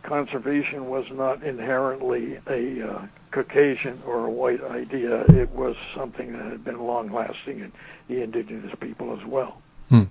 [0.06, 5.24] conservation was not inherently a uh, Caucasian or a white idea.
[5.30, 7.72] It was something that had been long lasting in
[8.08, 9.62] the indigenous people as well.
[9.90, 10.04] Hmm.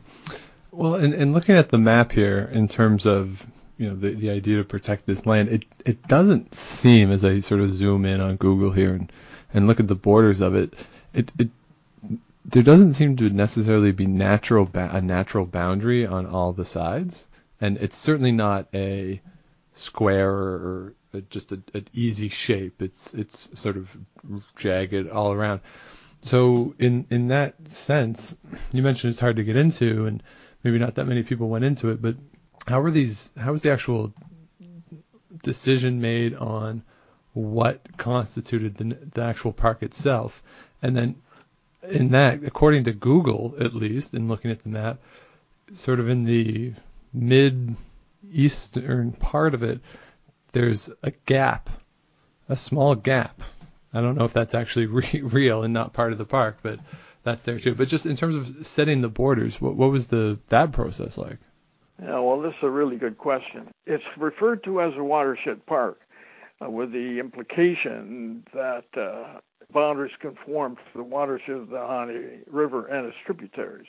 [0.70, 3.46] Well, and, in looking at the map here, in terms of
[3.78, 7.40] you know the, the idea to protect this land, it it doesn't seem as I
[7.40, 9.12] sort of zoom in on Google here and,
[9.52, 10.74] and look at the borders of it,
[11.12, 11.48] it, it
[12.44, 17.26] there doesn't seem to necessarily be natural ba- a natural boundary on all the sides,
[17.60, 19.20] and it's certainly not a
[19.74, 20.94] square or,
[21.30, 22.82] just a, an easy shape.
[22.82, 23.88] It's it's sort of
[24.56, 25.60] jagged all around.
[26.22, 28.36] So in in that sense,
[28.72, 30.22] you mentioned it's hard to get into, and
[30.64, 32.02] maybe not that many people went into it.
[32.02, 32.16] But
[32.66, 33.30] how were these?
[33.38, 34.12] How was the actual
[35.44, 36.82] decision made on
[37.32, 40.42] what constituted the, the actual park itself?
[40.82, 41.14] And then
[41.82, 44.98] in that, according to Google, at least, in looking at the map,
[45.74, 46.72] sort of in the
[47.12, 47.76] mid
[48.30, 49.80] eastern part of it,
[50.52, 51.70] there's a gap,
[52.48, 53.42] a small gap.
[53.92, 56.78] I don't know if that's actually re- real and not part of the park, but
[57.22, 57.74] that's there too.
[57.74, 61.38] But just in terms of setting the borders, what, what was the that process like?
[62.02, 63.68] Yeah, well, this is a really good question.
[63.86, 66.00] It's referred to as a watershed park,
[66.60, 69.38] uh, with the implication that uh,
[69.72, 73.86] boundaries conform to the watershed of the Nahanni River and its tributaries.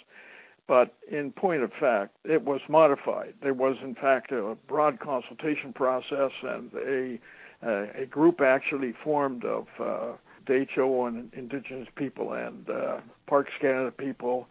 [0.68, 3.36] But in point of fact, it was modified.
[3.42, 7.20] There was, in fact, a broad consultation process, and a
[7.62, 10.14] a, group actually formed of uh,
[10.46, 12.98] Dehcho and Indigenous people and uh,
[13.28, 14.48] Parks Canada people,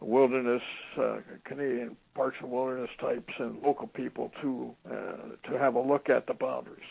[0.00, 0.62] wilderness
[0.98, 6.08] uh, Canadian Parks and Wilderness types, and local people to uh, to have a look
[6.08, 6.84] at the boundaries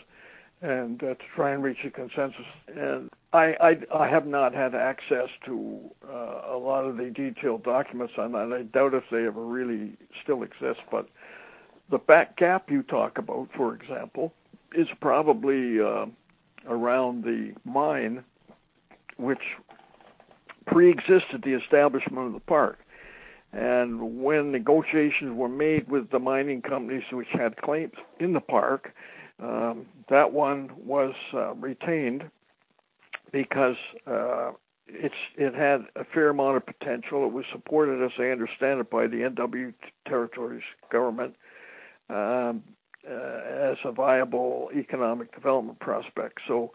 [0.62, 2.46] and uh, to try and reach a consensus.
[2.68, 7.64] And I, I, I have not had access to uh, a lot of the detailed
[7.64, 8.52] documents on that.
[8.52, 10.80] I doubt if they ever really still exist.
[10.90, 11.08] But
[11.90, 14.32] the back gap you talk about, for example,
[14.74, 16.06] is probably uh,
[16.68, 18.22] around the mine,
[19.16, 19.42] which
[20.66, 22.78] pre-existed the establishment of the park.
[23.52, 28.94] And when negotiations were made with the mining companies which had claims in the park,
[29.42, 32.24] um, that one was uh, retained
[33.32, 33.76] because
[34.06, 34.52] uh,
[34.86, 37.26] it's it had a fair amount of potential.
[37.26, 39.74] It was supported, as I understand it, by the NW
[40.06, 41.34] Territories government
[42.08, 42.62] um,
[43.08, 46.40] uh, as a viable economic development prospect.
[46.46, 46.72] So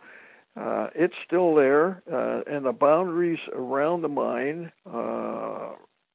[0.59, 5.73] uh, it's still there, uh, and the boundaries around the mine uh,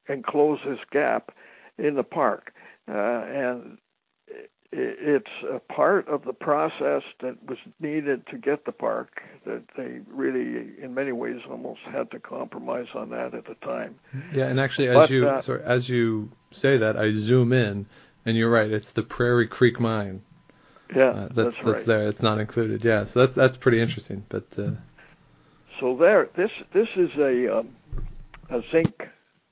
[0.09, 1.31] enclose this gap
[1.79, 2.53] in the park.
[2.88, 3.79] Uh, and
[4.72, 10.00] it's a part of the process that was needed to get the park that they
[10.11, 13.96] really in many ways almost had to compromise on that at the time.
[14.32, 17.87] Yeah and actually as but, you uh, sorry, as you say that i zoom in
[18.24, 20.22] and you're right it's the prairie creek mine.
[20.94, 21.72] Yeah uh, that's that's, right.
[21.72, 22.08] that's there.
[22.08, 22.82] It's not included.
[22.85, 24.70] Yeah so that's that's pretty interesting but uh,
[25.80, 27.76] so there this this is a um,
[28.48, 29.06] a zinc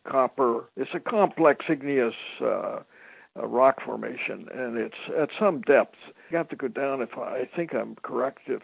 [0.04, 2.78] copper it's a complex igneous uh,
[3.36, 5.96] a rock formation, and it's at some depth.
[6.30, 8.62] You have to go down, if I, think I'm correct, if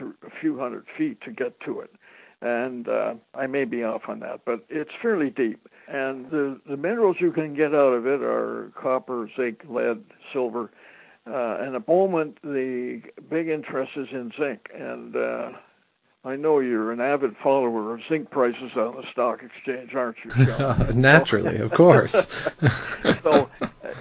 [0.00, 1.92] a few hundred feet to get to it.
[2.40, 5.68] And uh, I may be off on that, but it's fairly deep.
[5.88, 10.70] And the, the minerals you can get out of it are copper, zinc, lead, silver.
[11.26, 14.68] Uh, and at the moment, the big interest is in zinc.
[14.72, 15.50] And uh,
[16.28, 20.92] I know you're an avid follower of zinc prices on the stock exchange, aren't you?
[20.94, 22.28] Naturally, of course.
[23.22, 23.48] so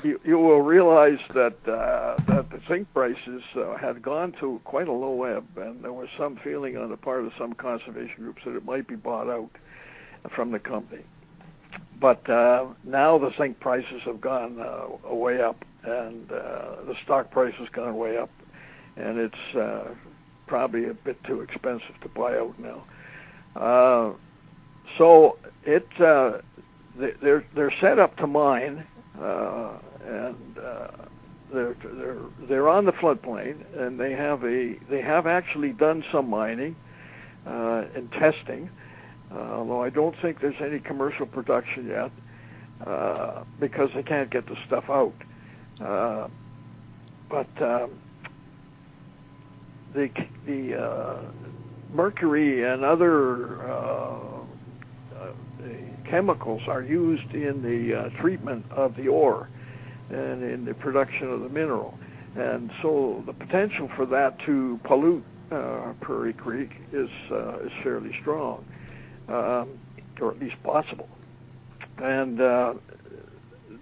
[0.04, 4.90] you, you will realize that uh, that the zinc prices uh, had gone to quite
[4.90, 8.42] a low ebb, and there was some feeling on the part of some conservation groups
[8.44, 9.52] that it might be bought out
[10.36, 11.04] from the company.
[11.98, 17.32] but uh, now the zinc prices have gone uh, way up, and uh, the stock
[17.32, 18.32] price has gone way up,
[18.98, 19.94] and it's uh,
[20.48, 22.84] probably a bit too expensive to buy out now.
[23.56, 24.14] Uh,
[24.98, 26.40] so it uh,
[26.98, 28.86] they're they're set up to mine,
[29.20, 29.74] uh,
[30.06, 30.88] and uh,
[31.52, 32.18] they're they're
[32.48, 36.76] they're on the floodplain, and they have a they have actually done some mining
[37.46, 38.70] uh, and testing,
[39.32, 42.12] uh, although I don't think there's any commercial production yet
[42.86, 45.14] uh, because they can't get the stuff out.
[45.80, 46.28] Uh,
[47.30, 47.92] but um,
[49.98, 50.10] the
[50.46, 51.22] the uh,
[51.92, 55.34] mercury and other uh, uh,
[56.10, 59.50] chemicals are used in the uh, treatment of the ore
[60.10, 61.98] and in the production of the mineral.
[62.36, 68.12] And so the potential for that to pollute uh, Prairie Creek is uh, is fairly
[68.22, 68.64] strong,
[69.28, 69.80] um,
[70.22, 71.10] or at least possible.
[71.98, 72.74] And uh,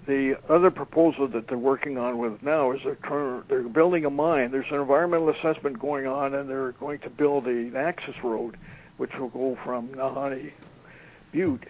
[0.06, 4.52] the other proposal that they're working on with now is they're they're building a mine.
[4.52, 8.58] There's an environmental assessment going on, and they're going to build an access road,
[8.98, 10.52] which will go from Nahanni
[11.32, 11.68] Butte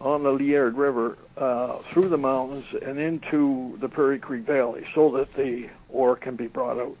[0.00, 5.10] on the Liard River uh, through the mountains and into the Prairie Creek Valley, so
[5.16, 6.96] that the ore can be brought out.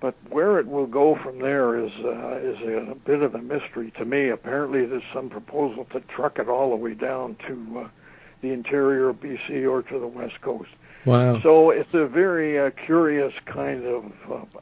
[0.00, 3.42] But where it will go from there is uh, is a, a bit of a
[3.42, 4.28] mystery to me.
[4.28, 7.88] Apparently, there's some proposal to truck it all the way down to uh,
[8.40, 10.70] the interior of BC or to the west coast.
[11.04, 11.40] Wow!
[11.40, 14.12] So it's a very uh, curious kind of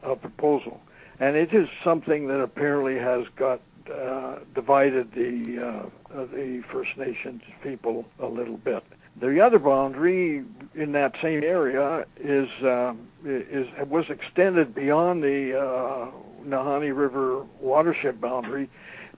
[0.02, 0.80] uh, proposal,
[1.18, 3.60] and it is something that apparently has got
[3.92, 8.82] uh, divided the uh, the First Nations people a little bit.
[9.20, 10.44] The other boundary
[10.74, 12.94] in that same area is uh,
[13.24, 16.10] is was extended beyond the uh,
[16.44, 18.68] Nahanni River watershed boundary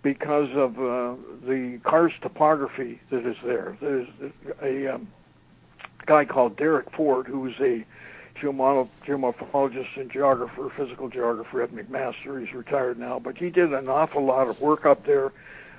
[0.07, 1.17] because of uh,
[1.49, 3.77] the karst topography that is there.
[3.81, 4.07] There's
[4.63, 5.09] a um,
[6.07, 7.85] guy called Derek Ford who's a
[8.41, 12.41] geomorphologist and geographer, physical geographer at McMaster.
[12.41, 15.33] He's retired now, but he did an awful lot of work up there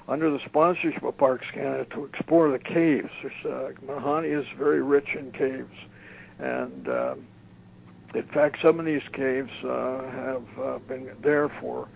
[0.09, 3.09] under the sponsorship of Parks Canada to explore the caves.
[3.45, 5.77] Uh, Nahanni is very rich in caves,
[6.37, 7.15] and uh,
[8.13, 11.87] in fact, some of these caves uh, have uh, been there for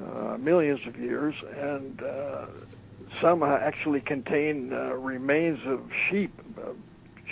[0.00, 2.46] uh, millions of years, and uh,
[3.20, 6.70] some actually contain uh, remains of sheep, uh,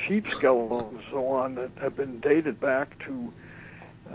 [0.07, 3.33] sheep skeletons and so on that have been dated back to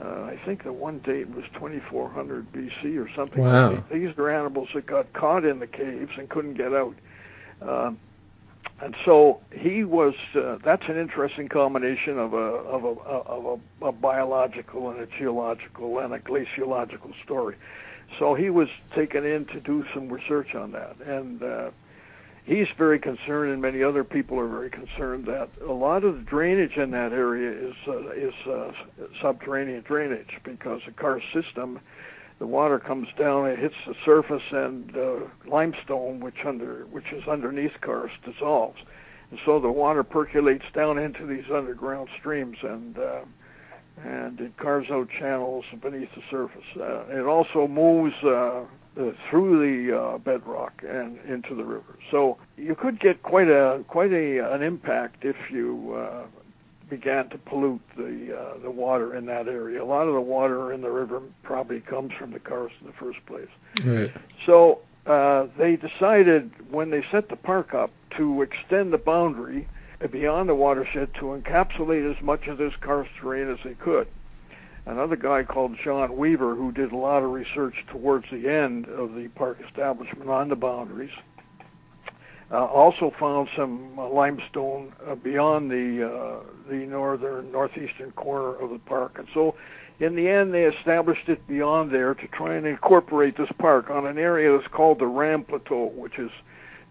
[0.02, 3.44] uh, I think the one date was 2400 BC or something.
[3.44, 3.84] Wow.
[3.92, 6.96] These are animals that got caught in the caves and couldn't get out.
[7.62, 7.92] Uh,
[8.82, 10.16] and so he was.
[10.36, 15.06] Uh, that's an interesting combination of a of a of a, a biological and a
[15.06, 17.56] geological and a glaciological story.
[18.20, 21.72] So he was taken in to do some research on that, and uh,
[22.46, 26.22] he's very concerned, and many other people are very concerned that a lot of the
[26.22, 28.72] drainage in that area is uh, is uh,
[29.22, 31.80] subterranean drainage because the karst system,
[32.40, 37.28] the water comes down, it hits the surface, and uh, limestone, which under which is
[37.28, 38.80] underneath karst, dissolves,
[39.32, 42.98] and so the water percolates down into these underground streams and.
[42.98, 43.22] Uh,
[44.02, 46.64] and it carves out channels beneath the surface.
[46.76, 48.64] Uh, it also moves uh,
[49.00, 51.98] uh, through the uh, bedrock and into the river.
[52.12, 56.26] So you could get quite a quite a an impact if you uh,
[56.90, 59.84] began to pollute the uh, the water in that area.
[59.84, 62.94] A lot of the water in the river probably comes from the karst in the
[62.94, 63.48] first place.
[63.84, 64.12] Right.
[64.46, 69.68] So uh, they decided when they set the park up to extend the boundary
[70.12, 74.08] beyond the watershed to encapsulate as much of this karst terrain as they could
[74.86, 79.14] another guy called John Weaver who did a lot of research towards the end of
[79.14, 81.12] the park establishment on the boundaries.
[82.52, 88.70] Uh, also found some uh, limestone uh, beyond the uh, the northern northeastern corner of
[88.70, 89.56] the park, and so
[90.00, 94.06] in the end they established it beyond there to try and incorporate this park on
[94.06, 96.30] an area that's called the Ram Plateau, which is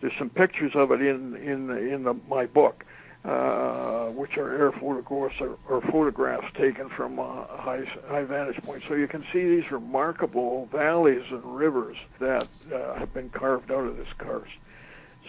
[0.01, 2.85] there's some pictures of it in in in the, my book
[3.25, 8.83] uh, which are air photographs or, or photographs taken from a high, high vantage point.
[8.89, 13.87] So you can see these remarkable valleys and rivers that uh, have been carved out
[13.87, 14.51] of this karst.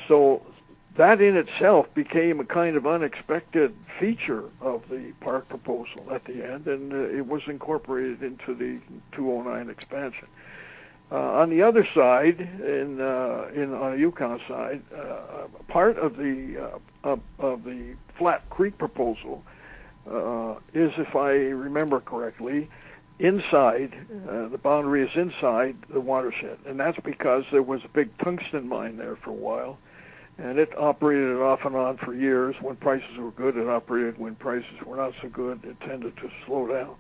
[0.08, 0.42] So
[0.96, 6.44] that in itself became a kind of unexpected feature of the park proposal at the
[6.44, 8.80] end, and uh, it was incorporated into the
[9.12, 10.28] 209 expansion.
[11.14, 16.18] Uh, on the other side, in uh, in on the Yukon side, uh, part of
[16.18, 16.72] the
[17.04, 19.44] of, of the Flat Creek proposal
[20.74, 22.68] is, if I remember correctly,
[23.20, 23.94] inside
[24.28, 28.68] uh, the boundary is inside the watershed, and that's because there was a big tungsten
[28.68, 29.78] mine there for a while,
[30.40, 32.56] and it operated off and on for years.
[32.60, 34.18] When prices were good, it operated.
[34.18, 36.96] When prices were not so good, it tended to slow down.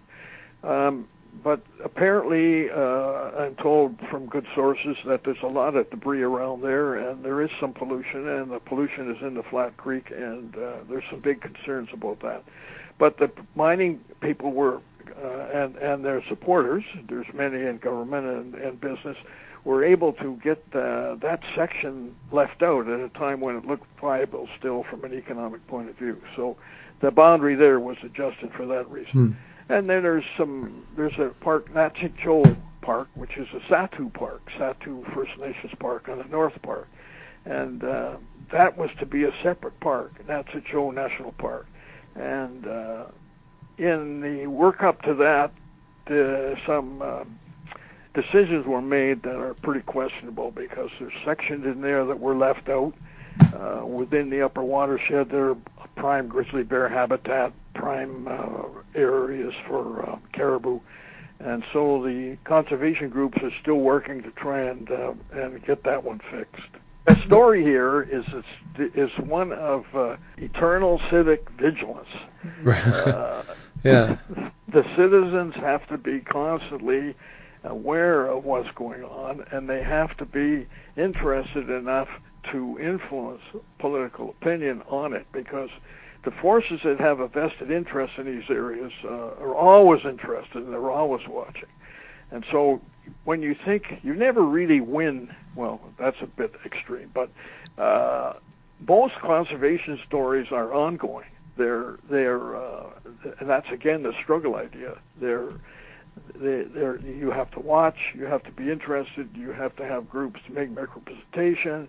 [0.64, 1.07] Um,
[1.42, 6.62] but apparently, uh, I'm told from good sources that there's a lot of debris around
[6.62, 10.56] there, and there is some pollution, and the pollution is in the Flat Creek, and
[10.56, 12.44] uh, there's some big concerns about that.
[13.00, 14.82] But the mining people were,
[15.22, 19.18] uh, and and their supporters, there's many in government and, and business,
[19.64, 24.48] were able to get that section left out at a time when it looked viable
[24.60, 26.22] still from an economic point of view.
[26.36, 26.58] So
[27.02, 29.12] the boundary there was adjusted for that reason.
[29.12, 29.32] Hmm.
[29.70, 35.14] And then there's some there's a park, Nááts'ihch'oh Park, which is a Sahtu Park, Sahtu
[35.14, 36.88] First Nations Park on the north part,
[37.45, 38.18] and uh,
[38.51, 41.66] that was to be a separate park, Nááts'ihch'oh National Park.
[42.16, 43.05] And uh,
[43.78, 45.51] in the work up to that,
[46.07, 47.24] uh, some uh,
[48.14, 52.70] decisions were made that are pretty questionable because there's sections in there that were left
[52.70, 52.93] out.
[53.41, 55.57] Uh, within the upper watershed, there are
[56.04, 60.82] prime grizzly bear habitat, prime uh, areas for uh, caribou,
[61.39, 66.04] and so the conservation groups are still working to try and uh, and get that
[66.04, 66.68] one fixed.
[67.08, 68.26] The story here is
[68.78, 72.10] is one of uh, eternal civic vigilance.
[72.66, 73.43] Uh,
[73.86, 74.18] yeah.
[74.68, 77.16] The citizens have to be constantly
[77.64, 82.10] aware of what's going on, and they have to be interested enough
[82.52, 83.41] to influence
[83.80, 85.70] political opinion on it because
[86.24, 90.72] the forces that have a vested interest in these areas uh, are always interested and
[90.72, 91.70] they're always watching.
[92.32, 92.82] And so
[93.26, 97.30] when you think you never really win, well, that's a bit extreme, but
[97.78, 98.34] uh,
[98.88, 101.28] most conservation stories are ongoing.
[101.58, 102.89] They're they're uh,
[103.39, 104.98] and that's again the struggle idea.
[105.20, 105.50] They're
[106.36, 110.10] they, they're, you have to watch, you have to be interested, you have to have
[110.10, 111.88] groups to make representation,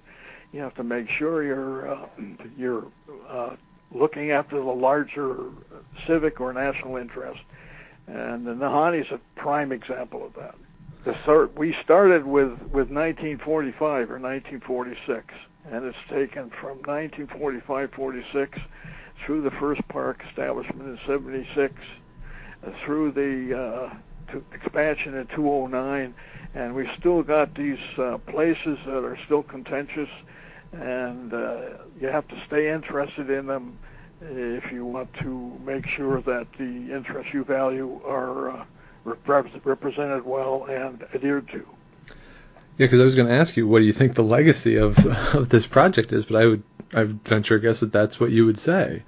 [0.54, 2.06] you have to make sure you're uh,
[2.56, 2.86] you're
[3.28, 3.56] uh,
[3.92, 5.36] looking after the larger
[6.06, 7.40] civic or national interest.
[8.06, 10.54] And the Nahanni is a prime example of that.
[11.04, 15.34] The we started with, with 1945 or 1946,
[15.70, 18.60] and it's taken from 1945-46
[19.24, 21.74] through the first park establishment in 76,
[22.66, 23.94] uh, through the uh,
[24.52, 26.14] expansion in 209,
[26.54, 30.08] and we've still got these uh, places that are still contentious,
[30.72, 31.60] and uh,
[32.00, 33.78] you have to stay interested in them
[34.20, 38.64] if you want to make sure that the interests you value are uh,
[39.04, 41.66] rep- represented well and adhered to.
[42.76, 44.98] Yeah, because I was going to ask you, what do you think the legacy of
[45.34, 46.24] of this project is?
[46.24, 49.02] But I would I would venture a guess that that's what you would say,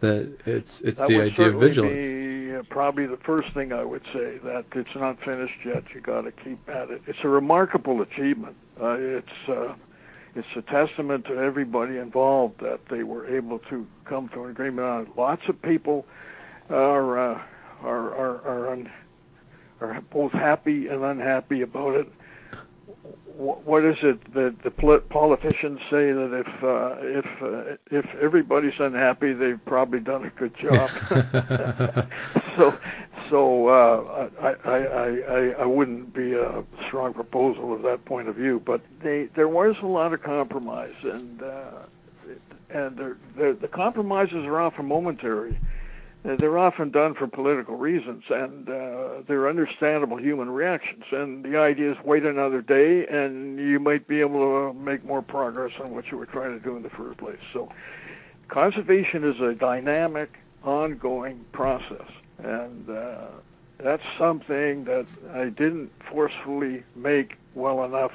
[0.00, 2.04] that it's it's that the idea of vigilance.
[2.04, 2.31] Be
[2.70, 5.84] probably the first thing I would say that it's not finished yet.
[5.94, 7.02] You got to keep at it.
[7.06, 8.56] It's a remarkable achievement.
[8.80, 9.74] Uh, it's uh,
[10.34, 14.86] it's a testament to everybody involved that they were able to come to an agreement
[14.86, 15.08] on it.
[15.16, 16.06] Lots of people
[16.70, 17.42] are uh,
[17.82, 18.90] are are are, un,
[19.80, 22.08] are both happy and unhappy about it.
[23.36, 24.70] What is it that the
[25.08, 30.54] politicians say that if uh, if uh, if everybody's unhappy, they've probably done a good
[30.58, 30.90] job.
[32.56, 32.78] so
[33.32, 38.36] so uh, I, I, I, I wouldn't be a strong proposal of that point of
[38.36, 41.70] view, but they, there was a lot of compromise, and uh,
[42.68, 45.58] and they're, they're, the compromises are often momentary.
[46.24, 51.04] They're often done for political reasons, and uh, they're understandable human reactions.
[51.10, 55.22] And the idea is wait another day, and you might be able to make more
[55.22, 57.40] progress on what you were trying to do in the first place.
[57.52, 57.72] So,
[58.48, 62.06] conservation is a dynamic, ongoing process
[62.42, 63.26] and uh,
[63.78, 68.12] that's something that I didn't forcefully make well enough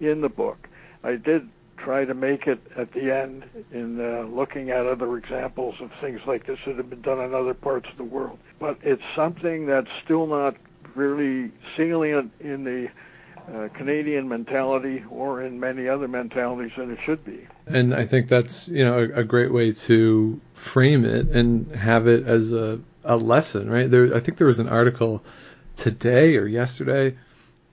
[0.00, 0.68] in the book.
[1.02, 1.48] I did
[1.86, 6.18] try to make it at the end in uh, looking at other examples of things
[6.26, 8.40] like this that have been done in other parts of the world.
[8.58, 10.56] But it's something that's still not
[10.96, 12.88] really salient in the
[13.48, 17.46] uh, Canadian mentality or in many other mentalities than it should be.
[17.68, 22.08] And I think that's you know a, a great way to frame it and have
[22.08, 23.88] it as a a lesson, right?
[23.88, 25.22] There, I think there was an article
[25.76, 27.16] today or yesterday.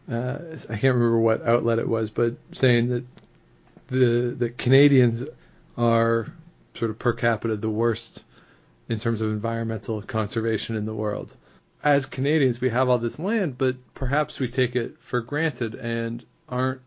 [0.07, 0.37] Uh,
[0.69, 3.05] I can't remember what outlet it was, but saying that
[3.87, 5.23] the the Canadians
[5.77, 6.27] are
[6.73, 8.25] sort of per capita the worst
[8.89, 11.35] in terms of environmental conservation in the world.
[11.83, 16.23] As Canadians, we have all this land, but perhaps we take it for granted and
[16.47, 16.81] aren't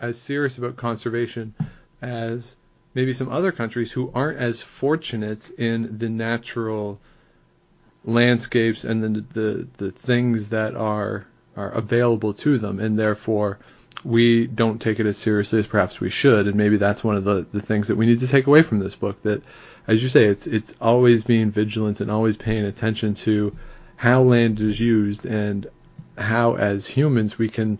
[0.00, 1.54] as serious about conservation
[2.00, 2.56] as
[2.94, 6.98] maybe some other countries who aren't as fortunate in the natural
[8.04, 11.26] landscapes and the, the the things that are
[11.56, 13.58] are available to them, and therefore
[14.04, 17.24] we don't take it as seriously as perhaps we should, and maybe that's one of
[17.24, 19.22] the, the things that we need to take away from this book.
[19.22, 19.42] That,
[19.86, 23.56] as you say, it's it's always being vigilant and always paying attention to
[23.96, 25.66] how land is used and
[26.16, 27.78] how, as humans, we can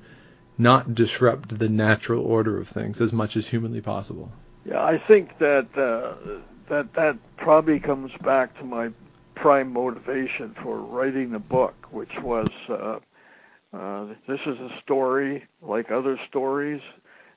[0.59, 4.31] not disrupt the natural order of things as much as humanly possible.
[4.65, 8.91] Yeah, I think that uh, that that probably comes back to my
[9.35, 12.99] prime motivation for writing the book, which was uh,
[13.73, 16.81] uh, this is a story like other stories.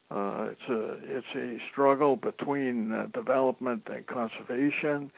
[0.10, 5.12] Uh, it's a it's a struggle between uh, development and conservation.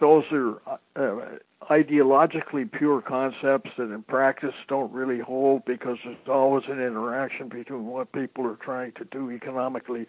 [0.00, 0.60] Those are
[0.96, 1.38] uh,
[1.70, 7.86] ideologically pure concepts that in practice don't really hold because there's always an interaction between
[7.86, 10.06] what people are trying to do economically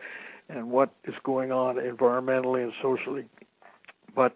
[0.49, 3.25] and what is going on environmentally and socially.
[4.15, 4.35] But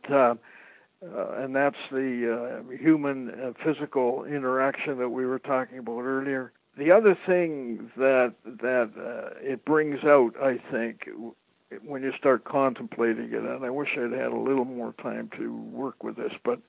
[1.01, 6.01] uh, uh, and that's the uh, human uh, physical interaction that we were talking about
[6.01, 6.51] earlier.
[6.77, 11.09] The other thing that that uh, it brings out, I think,
[11.83, 15.53] when you start contemplating it, and I wish I'd had a little more time to
[15.53, 16.59] work with this, but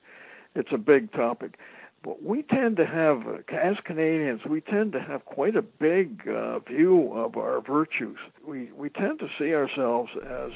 [0.55, 1.57] it's a big topic.
[2.03, 3.21] But we tend to have,
[3.53, 8.17] as Canadians, we tend to have quite a big uh, view of our virtues.
[8.45, 10.51] We we tend to see ourselves as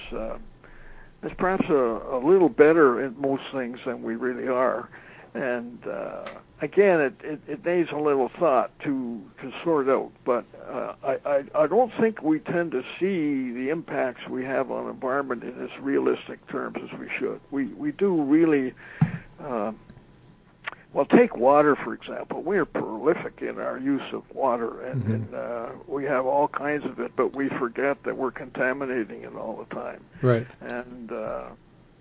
[1.25, 4.89] as perhaps a, a little better at most things than we really are.
[5.33, 6.25] And uh,
[6.61, 10.11] again, it, it, it needs a little thought to to sort out.
[10.23, 14.71] But uh, I, I I don't think we tend to see the impacts we have
[14.71, 17.41] on environment in as realistic terms as we should.
[17.51, 18.73] We we do really.
[19.43, 19.73] Uh,
[20.95, 22.41] well, take water for example.
[22.41, 25.11] We are prolific in our use of water, and, mm-hmm.
[25.11, 29.35] and uh, we have all kinds of it, but we forget that we're contaminating it
[29.35, 30.05] all the time.
[30.21, 30.47] Right.
[30.61, 31.49] And uh,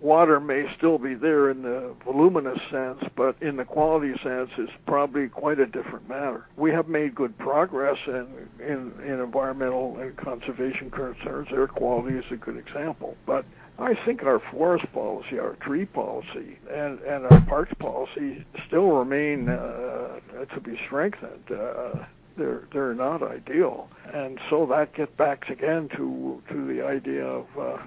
[0.05, 4.71] water may still be there in the voluminous sense, but in the quality sense, it's
[4.85, 6.45] probably quite a different matter.
[6.55, 8.27] We have made good progress in,
[8.59, 11.47] in, in environmental and conservation concerns.
[11.51, 13.45] Air quality is a good example, but
[13.79, 19.49] I think our forest policy, our tree policy, and, and our parks policy still remain
[19.49, 20.19] uh,
[20.53, 21.51] to be strengthened.
[21.51, 22.05] Uh,
[22.37, 27.45] they're they're not ideal, and so that gets back again to to the idea of
[27.57, 27.77] uh,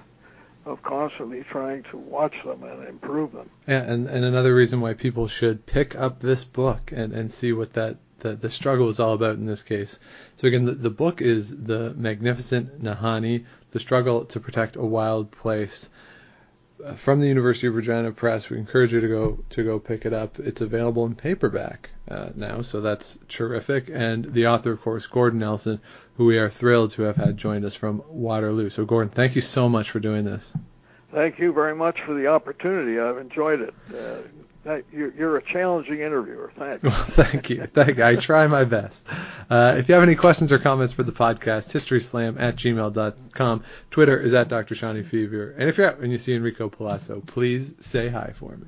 [0.65, 3.49] of constantly trying to watch them and improve them.
[3.67, 7.53] Yeah, and, and another reason why people should pick up this book and, and see
[7.53, 9.99] what that the, the struggle is all about in this case.
[10.35, 15.31] So again, the, the book is the magnificent Nahanni, the struggle to protect a wild
[15.31, 15.89] place.
[16.83, 20.05] Uh, from the University of Regina Press, we encourage you to go to go pick
[20.05, 20.39] it up.
[20.39, 23.89] It's available in paperback uh, now, so that's terrific.
[23.91, 25.81] And the author, of course, Gordon Nelson,
[26.19, 28.69] who we are thrilled to have had joined us from Waterloo.
[28.69, 30.53] So, Gordon, thank you so much for doing this.
[31.13, 32.99] Thank you very much for the opportunity.
[32.99, 33.73] I've enjoyed it.
[33.89, 36.51] Uh, you're a challenging interviewer.
[36.59, 36.83] Thanks.
[36.83, 37.65] Well, thank you.
[37.67, 38.03] Thank you.
[38.03, 39.07] I try my best.
[39.49, 43.63] Uh, if you have any questions or comments for the podcast, historyslam at gmail.com.
[43.89, 44.75] Twitter is at Dr.
[44.75, 45.55] Shawnee Fever.
[45.57, 48.67] And if you're out and you see Enrico Palazzo, please say hi for me.